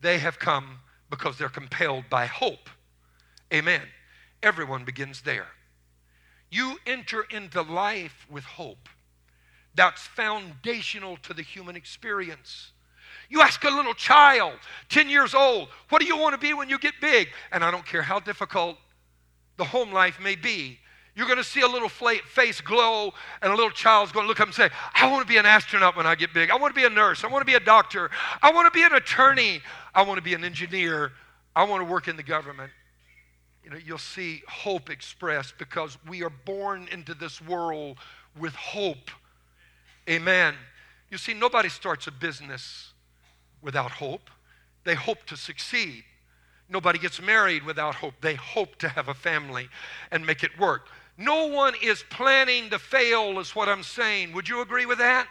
[0.00, 2.68] they have come because they're compelled by hope
[3.52, 3.82] amen
[4.42, 5.46] everyone begins there
[6.50, 8.88] you enter into life with hope.
[9.74, 12.72] That's foundational to the human experience.
[13.28, 14.54] You ask a little child,
[14.88, 17.28] 10 years old, what do you want to be when you get big?
[17.52, 18.78] And I don't care how difficult
[19.58, 20.78] the home life may be,
[21.18, 24.38] You're going to see a little face glow, and a little child's going to look
[24.38, 26.48] up and say, I want to be an astronaut when I get big.
[26.48, 27.24] I want to be a nurse.
[27.24, 28.08] I want to be a doctor.
[28.40, 29.60] I want to be an attorney.
[29.96, 31.10] I want to be an engineer.
[31.56, 32.70] I want to work in the government.
[33.64, 37.98] You know, you'll see hope expressed because we are born into this world
[38.38, 39.10] with hope.
[40.08, 40.54] Amen.
[41.10, 42.92] You see, nobody starts a business
[43.60, 44.30] without hope.
[44.84, 46.04] They hope to succeed.
[46.68, 48.14] Nobody gets married without hope.
[48.20, 49.68] They hope to have a family
[50.12, 50.86] and make it work.
[51.18, 54.32] No one is planning to fail, is what I'm saying.
[54.34, 55.26] Would you agree with that?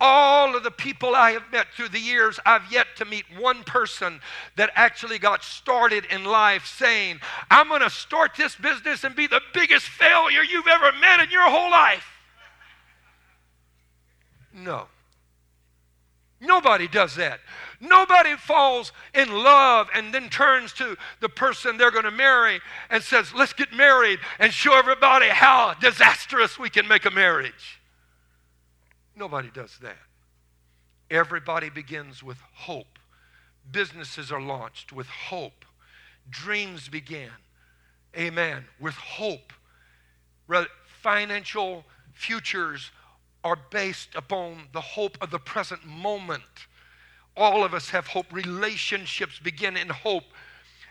[0.00, 3.62] All of the people I have met through the years, I've yet to meet one
[3.62, 4.20] person
[4.56, 9.28] that actually got started in life saying, I'm going to start this business and be
[9.28, 12.06] the biggest failure you've ever met in your whole life.
[14.52, 14.86] No.
[16.40, 17.40] Nobody does that.
[17.80, 23.02] Nobody falls in love and then turns to the person they're going to marry and
[23.02, 27.80] says, Let's get married and show everybody how disastrous we can make a marriage.
[29.16, 29.96] Nobody does that.
[31.10, 32.98] Everybody begins with hope.
[33.70, 35.64] Businesses are launched with hope.
[36.30, 37.30] Dreams begin,
[38.16, 39.52] amen, with hope.
[41.02, 42.90] Financial futures
[43.44, 46.42] are based upon the hope of the present moment.
[47.36, 48.26] All of us have hope.
[48.32, 50.24] Relationships begin in hope.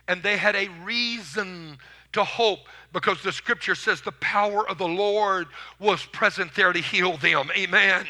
[0.07, 1.77] And they had a reason
[2.13, 2.59] to hope
[2.93, 5.47] because the scripture says the power of the Lord
[5.79, 7.51] was present there to heal them.
[7.57, 8.07] Amen.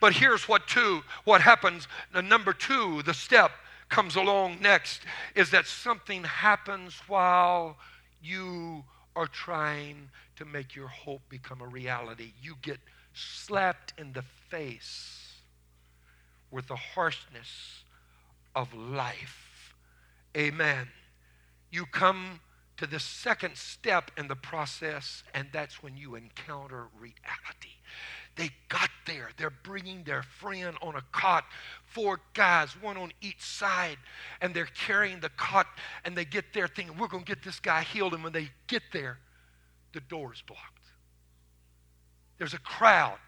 [0.00, 1.88] But here's what two, what happens.
[2.12, 3.50] The number two, the step
[3.88, 5.00] comes along next,
[5.34, 7.76] is that something happens while
[8.22, 12.32] you are trying to make your hope become a reality.
[12.42, 12.78] You get
[13.16, 15.40] slapped in the face
[16.50, 17.84] with the harshness
[18.54, 19.74] of life.
[20.36, 20.88] Amen.
[21.70, 22.40] You come
[22.76, 27.76] to the second step in the process, and that's when you encounter reality.
[28.36, 29.30] They got there.
[29.38, 31.44] They're bringing their friend on a cot,
[31.86, 33.96] four guys, one on each side,
[34.42, 35.66] and they're carrying the cot,
[36.04, 38.12] and they get there thinking, we're going to get this guy healed.
[38.12, 39.18] And when they get there,
[39.94, 40.75] the door is blocked.
[42.38, 43.18] There's a crowd.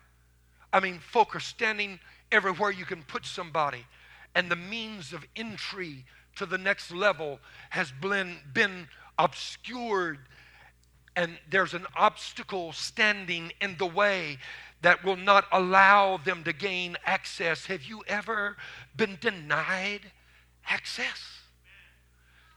[0.73, 1.99] I mean, folk are standing
[2.31, 3.87] everywhere you can put somebody.
[4.35, 6.05] And the means of entry
[6.37, 7.40] to the next level
[7.71, 10.18] has been, been obscured.
[11.16, 14.38] And there's an obstacle standing in the way
[14.83, 17.66] that will not allow them to gain access.
[17.66, 18.57] Have you ever
[18.97, 20.12] been denied
[20.66, 21.38] access?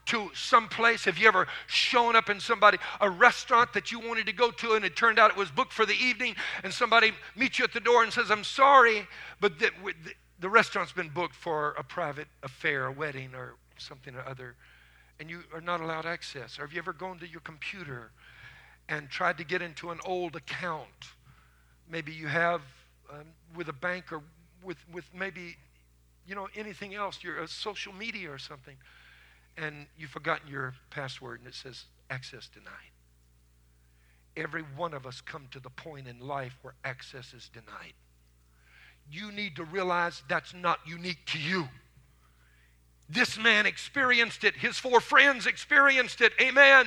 [0.06, 1.04] To some place?
[1.04, 4.74] Have you ever shown up in somebody, a restaurant that you wanted to go to
[4.74, 6.34] and it turned out it was booked for the evening
[6.64, 9.06] and somebody meets you at the door and says, I'm sorry,
[9.40, 9.70] but the,
[10.40, 14.56] the restaurant's been booked for a private affair, a wedding or something or other,
[15.20, 16.58] and you are not allowed access?
[16.58, 18.10] Or have you ever gone to your computer
[18.88, 20.88] and tried to get into an old account?
[21.88, 22.62] Maybe you have
[23.10, 24.22] um, with a bank or
[24.64, 25.56] with, with maybe,
[26.26, 28.76] you know, anything else, your uh, social media or something
[29.56, 32.72] and you've forgotten your password and it says access denied.
[34.36, 37.92] Every one of us come to the point in life where access is denied.
[39.10, 41.68] You need to realize that's not unique to you.
[43.08, 44.56] This man experienced it.
[44.56, 46.32] His four friends experienced it.
[46.40, 46.86] Amen.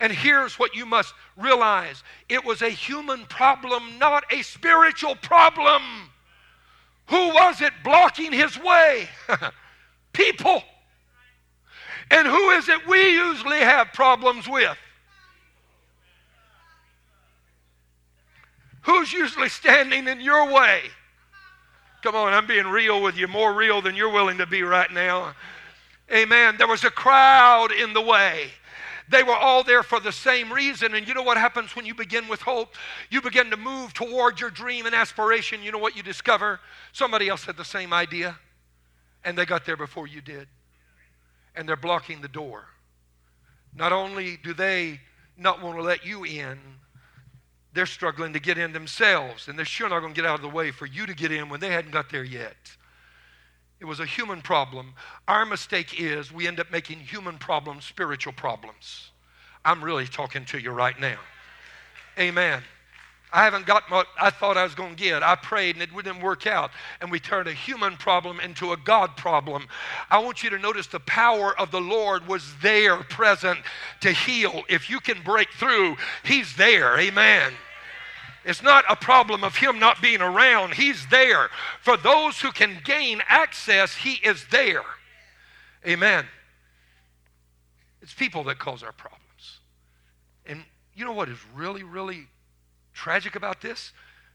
[0.00, 5.82] And here's what you must realize it was a human problem, not a spiritual problem.
[7.06, 9.08] Who was it blocking his way?
[10.12, 10.62] People.
[12.10, 14.76] And who is it we usually have problems with?
[18.82, 20.82] Who's usually standing in your way?
[22.02, 24.90] Come on, I'm being real with you, more real than you're willing to be right
[24.92, 25.34] now.
[26.12, 26.56] Amen.
[26.58, 28.48] There was a crowd in the way.
[29.08, 30.94] They were all there for the same reason.
[30.94, 32.74] And you know what happens when you begin with hope?
[33.10, 35.62] You begin to move toward your dream and aspiration.
[35.62, 36.60] You know what you discover?
[36.92, 38.38] Somebody else had the same idea,
[39.24, 40.46] and they got there before you did
[41.54, 42.64] and they're blocking the door.
[43.74, 45.00] Not only do they
[45.36, 46.58] not want to let you in,
[47.72, 50.42] they're struggling to get in themselves, and they're sure not going to get out of
[50.42, 52.56] the way for you to get in when they hadn't got there yet.
[53.80, 54.94] It was a human problem.
[55.26, 59.10] Our mistake is we end up making human problems spiritual problems.
[59.64, 61.18] I'm really talking to you right now.
[62.18, 62.62] Amen.
[63.34, 65.24] I haven't got what I thought I was going to get.
[65.24, 66.70] I prayed and it didn't work out.
[67.00, 69.66] And we turned a human problem into a God problem.
[70.08, 73.58] I want you to notice the power of the Lord was there present
[74.02, 74.62] to heal.
[74.68, 76.96] If you can break through, He's there.
[76.96, 77.52] Amen.
[78.44, 81.50] It's not a problem of Him not being around, He's there.
[81.80, 84.84] For those who can gain access, He is there.
[85.84, 86.24] Amen.
[88.00, 89.58] It's people that cause our problems.
[90.46, 90.62] And
[90.94, 92.28] you know what is really, really
[92.94, 93.92] tragic about this?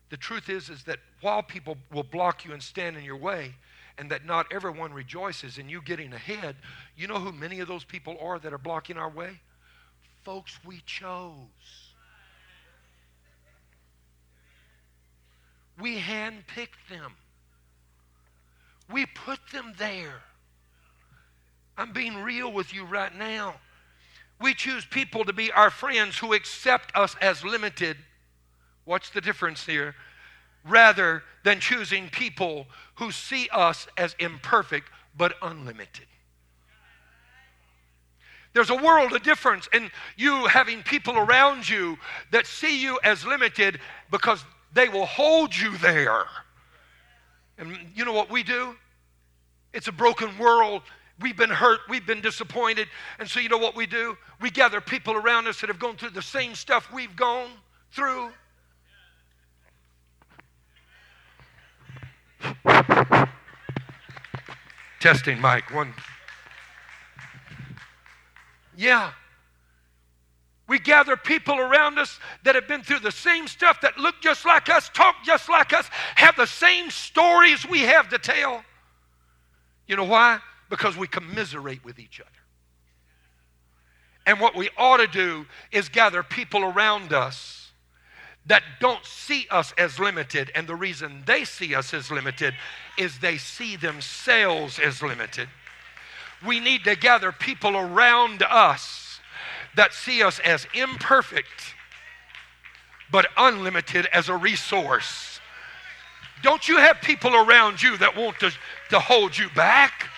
[0.10, 3.54] The truth is, is that while people will block you and stand in your way,
[4.00, 6.56] and that not everyone rejoices in you getting ahead,
[6.96, 9.40] you know who many of those people are that are blocking our way?
[10.24, 11.34] Folks we chose.
[15.80, 17.14] We handpicked them.
[18.92, 20.22] We put them there.
[21.78, 23.56] I'm being real with you right now.
[24.42, 27.98] We choose people to be our friends who accept us as limited.
[28.86, 29.96] What's the difference here?
[30.66, 36.06] Rather than choosing people who see us as imperfect but unlimited.
[38.54, 41.98] There's a world of difference in you having people around you
[42.32, 46.26] that see you as limited because they will hold you there.
[47.58, 48.76] And you know what we do?
[49.74, 50.82] It's a broken world.
[51.20, 51.82] We've been hurt.
[51.90, 52.88] We've been disappointed.
[53.20, 54.18] And so, you know what we do?
[54.42, 57.50] We gather people around us that have gone through the same stuff we've gone
[57.92, 58.30] through.
[65.00, 65.74] Testing, Mike.
[65.74, 65.94] One.
[68.78, 69.12] Yeah.
[70.68, 74.46] We gather people around us that have been through the same stuff, that look just
[74.46, 78.64] like us, talk just like us, have the same stories we have to tell.
[79.88, 80.40] You know why?
[80.70, 82.30] Because we commiserate with each other.
[84.28, 87.59] And what we ought to do is gather people around us
[88.50, 90.52] that don't see us as limited.
[90.54, 92.56] And the reason they see us as limited
[92.98, 95.48] is they see themselves as limited.
[96.46, 99.22] We need to gather people around us
[99.76, 101.76] that see us as imperfect
[103.12, 105.40] but unlimited as a resource.
[106.42, 108.52] Don't you have people around you that want to,
[108.90, 110.10] to hold you back?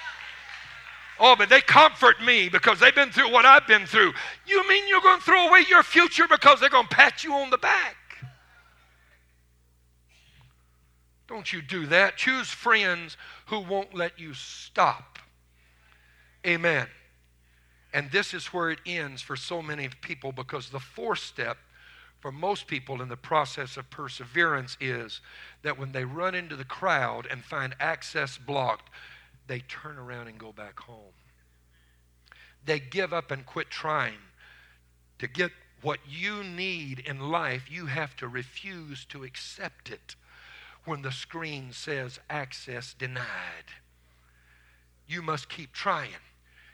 [1.20, 4.14] Oh, but they comfort me because they've been through what I've been through.
[4.46, 7.34] You mean you're going to throw away your future because they're going to pat you
[7.34, 7.96] on the back?
[11.32, 12.18] Don't you do that.
[12.18, 13.16] Choose friends
[13.46, 15.18] who won't let you stop.
[16.46, 16.88] Amen.
[17.94, 21.56] And this is where it ends for so many people because the fourth step
[22.20, 25.22] for most people in the process of perseverance is
[25.62, 28.90] that when they run into the crowd and find access blocked,
[29.48, 31.14] they turn around and go back home.
[32.66, 34.20] They give up and quit trying.
[35.20, 35.52] To get
[35.82, 40.16] what you need in life, you have to refuse to accept it
[40.86, 43.26] when the screen says access denied.
[45.08, 46.10] You must keep trying.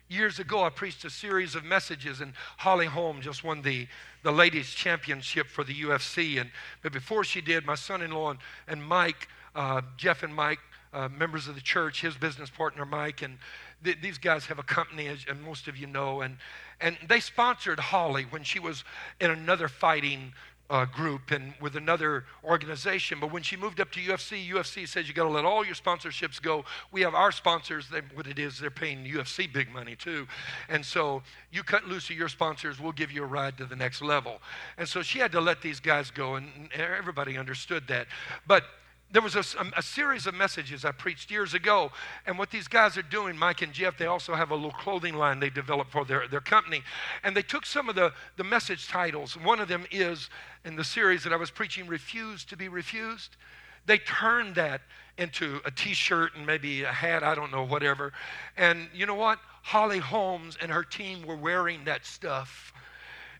[0.09, 3.87] Years ago, I preached a series of messages, and Holly Holm just won the,
[4.23, 6.39] the ladies' championship for the UFC.
[6.39, 6.49] And
[6.81, 8.39] but before she did, my son-in-law and,
[8.69, 10.59] and Mike, uh, Jeff and Mike,
[10.93, 13.37] uh, members of the church, his business partner Mike, and
[13.83, 16.37] th- these guys have a company, as and most of you know, and
[16.79, 18.83] and they sponsored Holly when she was
[19.19, 20.33] in another fighting
[20.69, 23.19] uh, group and with another organization.
[23.19, 25.75] But when she moved up to UFC, UFC says you got to let all your
[25.75, 26.65] sponsorships go.
[26.91, 27.89] We have our sponsors.
[27.89, 30.27] They, what it is, they're paying UFC big money too,
[30.69, 32.79] and so you cut loose of your sponsors.
[32.79, 34.41] We'll give you a ride to the next level.
[34.77, 38.07] And so she had to let these guys go, and everybody understood that.
[38.45, 38.63] But
[39.11, 39.43] there was a,
[39.75, 41.91] a, series of messages I preached years ago.
[42.25, 45.15] And what these guys are doing, Mike and Jeff, they also have a little clothing
[45.15, 46.83] line they developed for their, their company.
[47.23, 49.37] And they took some of the, the message titles.
[49.37, 50.29] One of them is
[50.65, 53.37] in the series that I was preaching, Refuse to be Refused.
[53.85, 54.81] They turned that
[55.17, 58.11] into a t shirt and maybe a hat, I don't know, whatever.
[58.57, 59.39] And you know what?
[59.63, 62.73] Holly Holmes and her team were wearing that stuff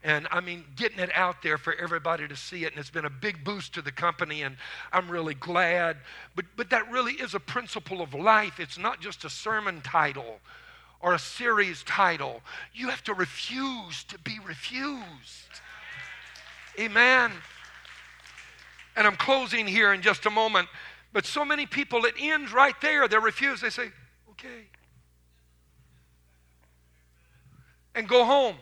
[0.03, 2.71] and I mean, getting it out there for everybody to see it.
[2.71, 4.55] And it's been a big boost to the company, and
[4.93, 5.97] I'm really glad.
[6.35, 8.59] But, but that really is a principle of life.
[8.59, 10.39] It's not just a sermon title
[10.99, 12.41] or a series title.
[12.73, 15.03] You have to refuse to be refused.
[16.79, 17.31] Amen.
[18.95, 20.67] And I'm closing here in just a moment.
[21.13, 23.07] But so many people, it ends right there.
[23.07, 23.61] They refuse.
[23.61, 23.89] They say,
[24.31, 24.65] okay.
[27.95, 28.55] And go home.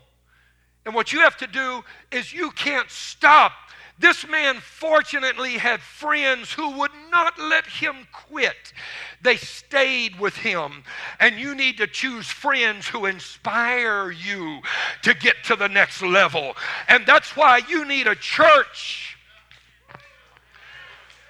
[0.85, 3.51] And what you have to do is you can't stop.
[3.97, 8.73] This man fortunately had friends who would not let him quit.
[9.21, 10.83] They stayed with him.
[11.19, 14.59] And you need to choose friends who inspire you
[15.03, 16.55] to get to the next level.
[16.89, 19.17] And that's why you need a church.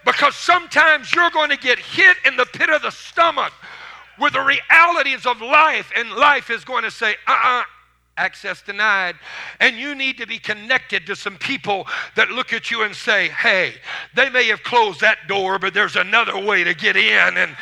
[0.03, 3.53] Because sometimes you're going to get hit in the pit of the stomach
[4.19, 7.63] with the realities of life, and life is going to say, uh uh-uh, uh
[8.17, 9.15] access denied.
[9.59, 13.29] And you need to be connected to some people that look at you and say,
[13.29, 13.73] hey,
[14.15, 17.37] they may have closed that door, but there's another way to get in.
[17.37, 17.55] And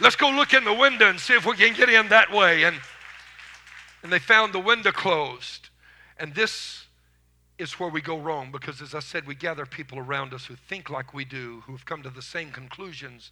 [0.00, 2.64] let's go look in the window and see if we can get in that way.
[2.64, 2.76] And,
[4.02, 5.68] and they found the window closed.
[6.18, 6.84] And this
[7.58, 10.56] is where we go wrong because, as I said, we gather people around us who
[10.56, 13.30] think like we do, who have come to the same conclusions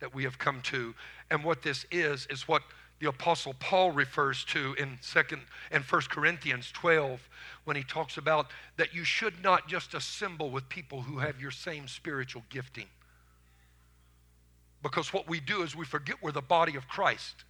[0.00, 0.94] that we have come to.
[1.30, 2.62] And what this is, is what
[3.02, 5.42] the apostle Paul refers to in second
[5.72, 7.28] and First Corinthians 12
[7.64, 11.50] when he talks about that you should not just assemble with people who have your
[11.50, 12.86] same spiritual gifting.
[14.84, 17.42] Because what we do is we forget we're the body of Christ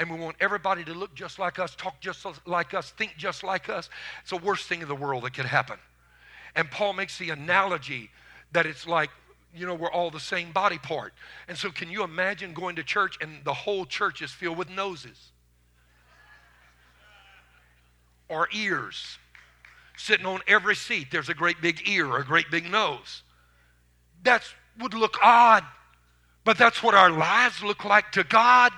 [0.00, 3.44] and we want everybody to look just like us, talk just like us, think just
[3.44, 3.88] like us.
[4.22, 5.78] It's the worst thing in the world that could happen.
[6.56, 8.10] And Paul makes the analogy
[8.50, 9.10] that it's like,
[9.54, 11.12] you know, we're all the same body part.
[11.48, 14.70] And so, can you imagine going to church and the whole church is filled with
[14.70, 15.32] noses
[18.28, 19.18] or ears?
[19.96, 23.22] Sitting on every seat, there's a great big ear or a great big nose.
[24.24, 24.42] That
[24.78, 25.64] would look odd,
[26.44, 28.72] but that's what our lives look like to God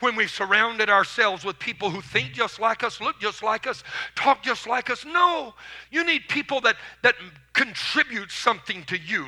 [0.00, 3.82] when we've surrounded ourselves with people who think just like us, look just like us,
[4.14, 5.04] talk just like us.
[5.04, 5.54] No,
[5.90, 7.14] you need people that, that
[7.52, 9.26] contribute something to you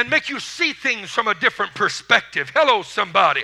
[0.00, 2.50] and make you see things from a different perspective.
[2.54, 3.42] Hello, somebody.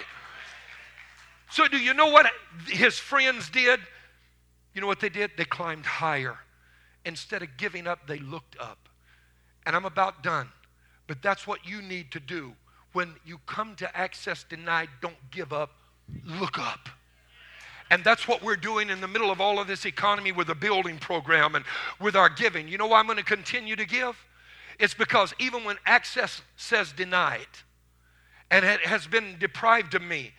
[1.50, 2.26] So, do you know what
[2.66, 3.78] his friends did?
[4.72, 5.32] You know what they did?
[5.36, 6.38] They climbed higher.
[7.04, 8.88] Instead of giving up, they looked up.
[9.66, 10.48] And I'm about done.
[11.06, 12.54] But that's what you need to do.
[12.94, 15.72] When you come to access denied, don't give up
[16.24, 16.88] look up.
[17.90, 20.54] And that's what we're doing in the middle of all of this economy with the
[20.54, 21.66] building program and
[22.00, 22.66] with our giving.
[22.66, 24.16] You know why I'm going to continue to give?
[24.78, 27.46] It's because even when access says denied
[28.50, 30.32] and it has been deprived of me,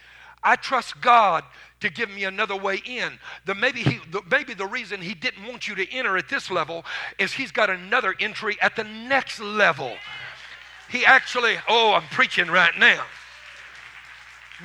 [0.43, 1.43] I trust God
[1.79, 3.19] to give me another way in.
[3.45, 6.49] The, maybe, he, the, maybe the reason He didn't want you to enter at this
[6.49, 6.85] level
[7.19, 9.93] is He's got another entry at the next level.
[10.89, 13.03] He actually, oh, I'm preaching right now.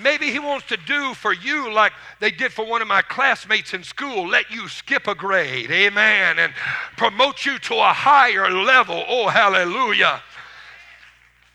[0.00, 3.74] Maybe he wants to do for you like they did for one of my classmates
[3.74, 6.52] in school let you skip a grade, amen, and
[6.96, 9.04] promote you to a higher level.
[9.06, 10.22] Oh, hallelujah.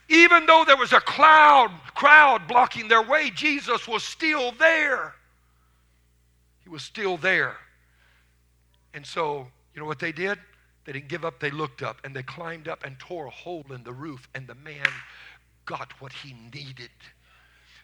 [0.09, 5.15] Even though there was a cloud, crowd blocking their way, Jesus was still there.
[6.63, 7.57] He was still there.
[8.93, 10.37] And so, you know what they did?
[10.85, 13.65] They didn't give up, they looked up and they climbed up and tore a hole
[13.73, 14.87] in the roof, and the man
[15.65, 16.91] got what he needed.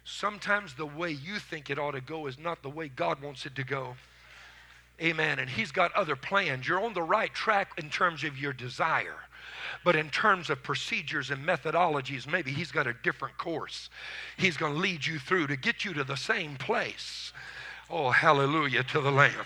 [0.06, 3.46] Sometimes the way you think it ought to go is not the way God wants
[3.46, 3.96] it to go.
[5.02, 5.40] Amen.
[5.40, 6.68] And He's got other plans.
[6.68, 9.16] You're on the right track in terms of your desire.
[9.84, 13.90] But in terms of procedures and methodologies, maybe He's got a different course.
[14.38, 17.34] He's going to lead you through to get you to the same place.
[17.90, 19.46] Oh, hallelujah to the Lamb.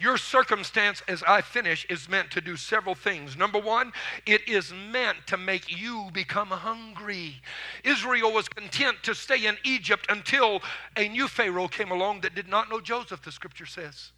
[0.00, 3.36] Your circumstance, as I finish, is meant to do several things.
[3.36, 3.92] Number one,
[4.24, 7.42] it is meant to make you become hungry.
[7.84, 10.62] Israel was content to stay in Egypt until
[10.96, 14.12] a new Pharaoh came along that did not know Joseph, the scripture says.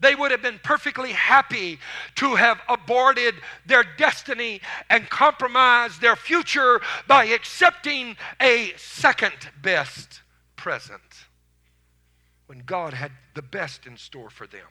[0.00, 1.80] They would have been perfectly happy
[2.14, 3.34] to have aborted
[3.66, 10.22] their destiny and compromised their future by accepting a second best
[10.56, 11.26] present
[12.46, 14.66] when God had the best in store for them.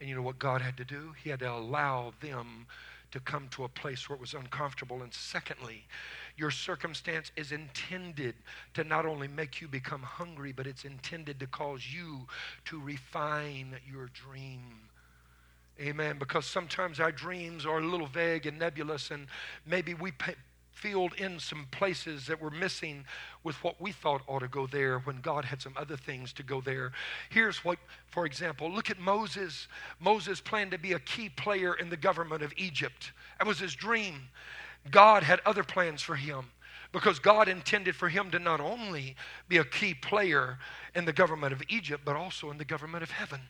[0.00, 1.14] And you know what God had to do?
[1.22, 2.66] He had to allow them
[3.12, 5.02] to come to a place where it was uncomfortable.
[5.02, 5.84] And secondly,
[6.36, 8.34] your circumstance is intended
[8.74, 12.26] to not only make you become hungry, but it's intended to cause you
[12.66, 14.60] to refine your dream.
[15.80, 16.18] Amen.
[16.18, 19.26] Because sometimes our dreams are a little vague and nebulous, and
[19.66, 20.10] maybe we
[20.76, 23.04] filled in some places that were missing
[23.42, 26.42] with what we thought ought to go there when God had some other things to
[26.42, 26.92] go there.
[27.30, 27.78] Here's what,
[28.10, 29.68] for example, look at Moses.
[29.98, 33.12] Moses planned to be a key player in the government of Egypt.
[33.38, 34.28] That was his dream.
[34.90, 36.44] God had other plans for him
[36.92, 39.16] because God intended for him to not only
[39.48, 40.58] be a key player
[40.94, 43.40] in the government of Egypt, but also in the government of heaven.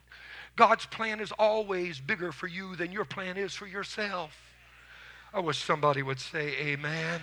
[0.55, 4.56] God's plan is always bigger for you than your plan is for yourself.
[5.37, 7.21] I wish somebody would say amen.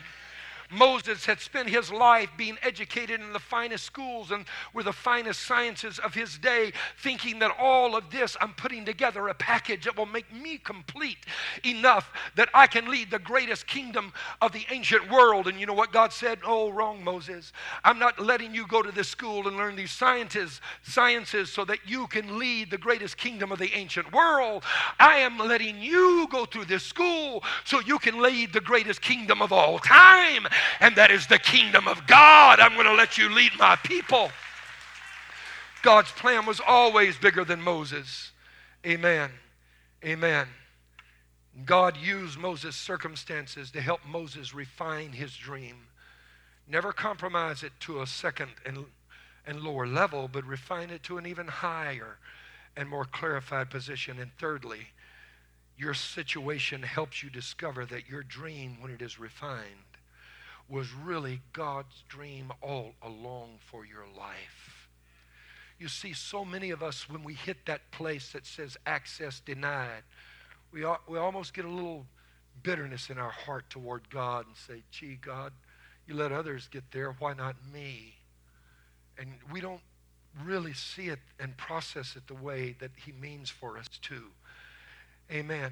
[0.74, 5.42] Moses had spent his life being educated in the finest schools and with the finest
[5.42, 6.72] sciences of his day,
[7.02, 11.26] thinking that all of this, I'm putting together a package that will make me complete
[11.64, 15.48] enough that I can lead the greatest kingdom of the ancient world.
[15.48, 16.40] And you know what God said?
[16.44, 17.54] Oh, wrong, Moses.
[17.84, 21.80] I'm not letting you go to this school and learn these sciences, sciences so that
[21.86, 24.64] you can lead the greatest kingdom of the ancient world.
[25.00, 29.42] I am letting you go through this school so you can lead the greatest kingdom
[29.42, 30.48] of all time
[30.80, 32.60] and that is the kingdom of God.
[32.60, 34.32] I'm going to let you lead my people.
[35.84, 38.32] God's plan was always bigger than Moses.
[38.86, 39.32] Amen.
[40.06, 40.48] Amen.
[41.66, 45.88] God used Moses' circumstances to help Moses refine his dream.
[46.68, 48.86] Never compromise it to a second and,
[49.46, 52.18] and lower level, but refine it to an even higher
[52.76, 54.20] and more clarified position.
[54.20, 54.88] And thirdly,
[55.78, 59.93] Your situation helps you discover that your dream, when it is refined,
[60.74, 64.90] was really God's dream all along for your life.
[65.78, 70.02] You see, so many of us, when we hit that place that says access denied,
[70.72, 72.08] we, we almost get a little
[72.64, 75.54] bitterness in our heart toward God and say, gee, God,
[76.08, 77.16] you let others get there.
[77.20, 78.16] Why not me?
[79.20, 79.82] And we don't
[80.44, 84.24] really see it and process it the way that He means for us to.
[85.32, 85.72] Amen.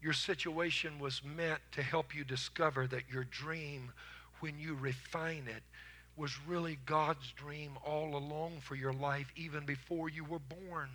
[0.00, 3.92] Your situation was meant to help you discover that your dream,
[4.40, 5.62] when you refine it,
[6.16, 10.88] was really God's dream all along for your life, even before you were born.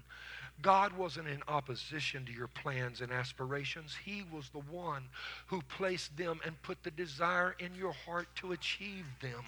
[0.61, 3.95] God wasn't in opposition to your plans and aspirations.
[4.05, 5.03] He was the one
[5.47, 9.43] who placed them and put the desire in your heart to achieve them.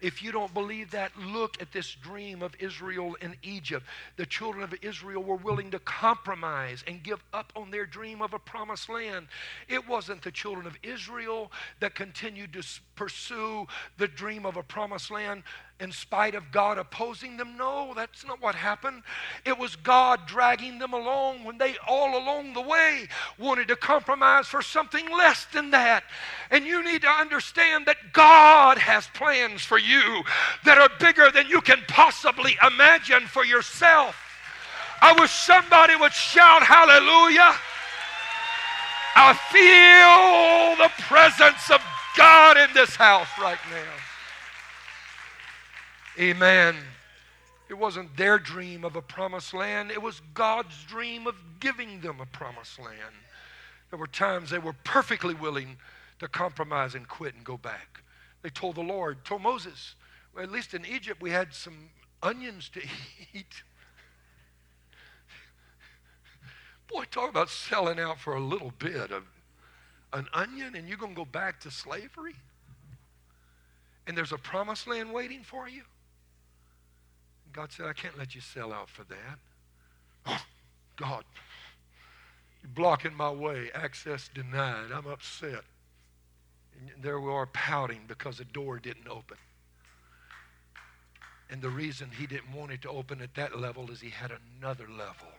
[0.00, 3.86] If you don't believe that, look at this dream of Israel in Egypt.
[4.16, 8.34] The children of Israel were willing to compromise and give up on their dream of
[8.34, 9.28] a promised land.
[9.68, 13.66] It wasn't the children of Israel that continued to pursue
[13.98, 15.42] the dream of a promised land
[15.78, 17.56] in spite of God opposing them.
[17.56, 19.02] No, that's not what happened.
[19.44, 23.06] It was God dragging them along when they all along the way
[23.38, 26.04] wanted to compromise for something less than that.
[26.50, 30.22] And you need to understand that God has plans for you
[30.64, 34.16] that are bigger than you can possibly imagine for yourself.
[35.02, 37.54] I wish somebody would shout hallelujah.
[39.18, 41.82] I feel the presence of
[42.16, 44.05] God in this house right now.
[46.18, 46.76] Amen.
[47.68, 52.20] It wasn't their dream of a promised land, it was God's dream of giving them
[52.20, 53.14] a promised land.
[53.90, 55.76] There were times they were perfectly willing
[56.18, 58.02] to compromise and quit and go back.
[58.42, 59.94] They told the Lord, told Moses,
[60.34, 61.90] well, at least in Egypt we had some
[62.22, 62.80] onions to
[63.34, 63.62] eat.
[66.88, 69.24] Boy, talk about selling out for a little bit of
[70.12, 72.36] an onion and you're going to go back to slavery?
[74.06, 75.82] And there's a promised land waiting for you?
[77.56, 79.38] God said, I can't let you sell out for that.
[80.26, 80.42] Oh,
[80.96, 81.24] God,
[82.62, 83.70] you're blocking my way.
[83.74, 84.92] Access denied.
[84.94, 85.62] I'm upset.
[86.78, 89.38] And there we are pouting because the door didn't open.
[91.48, 94.32] And the reason he didn't want it to open at that level is he had
[94.60, 95.32] another level.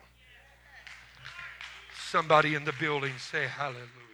[2.09, 4.06] Somebody in the building say hallelujah.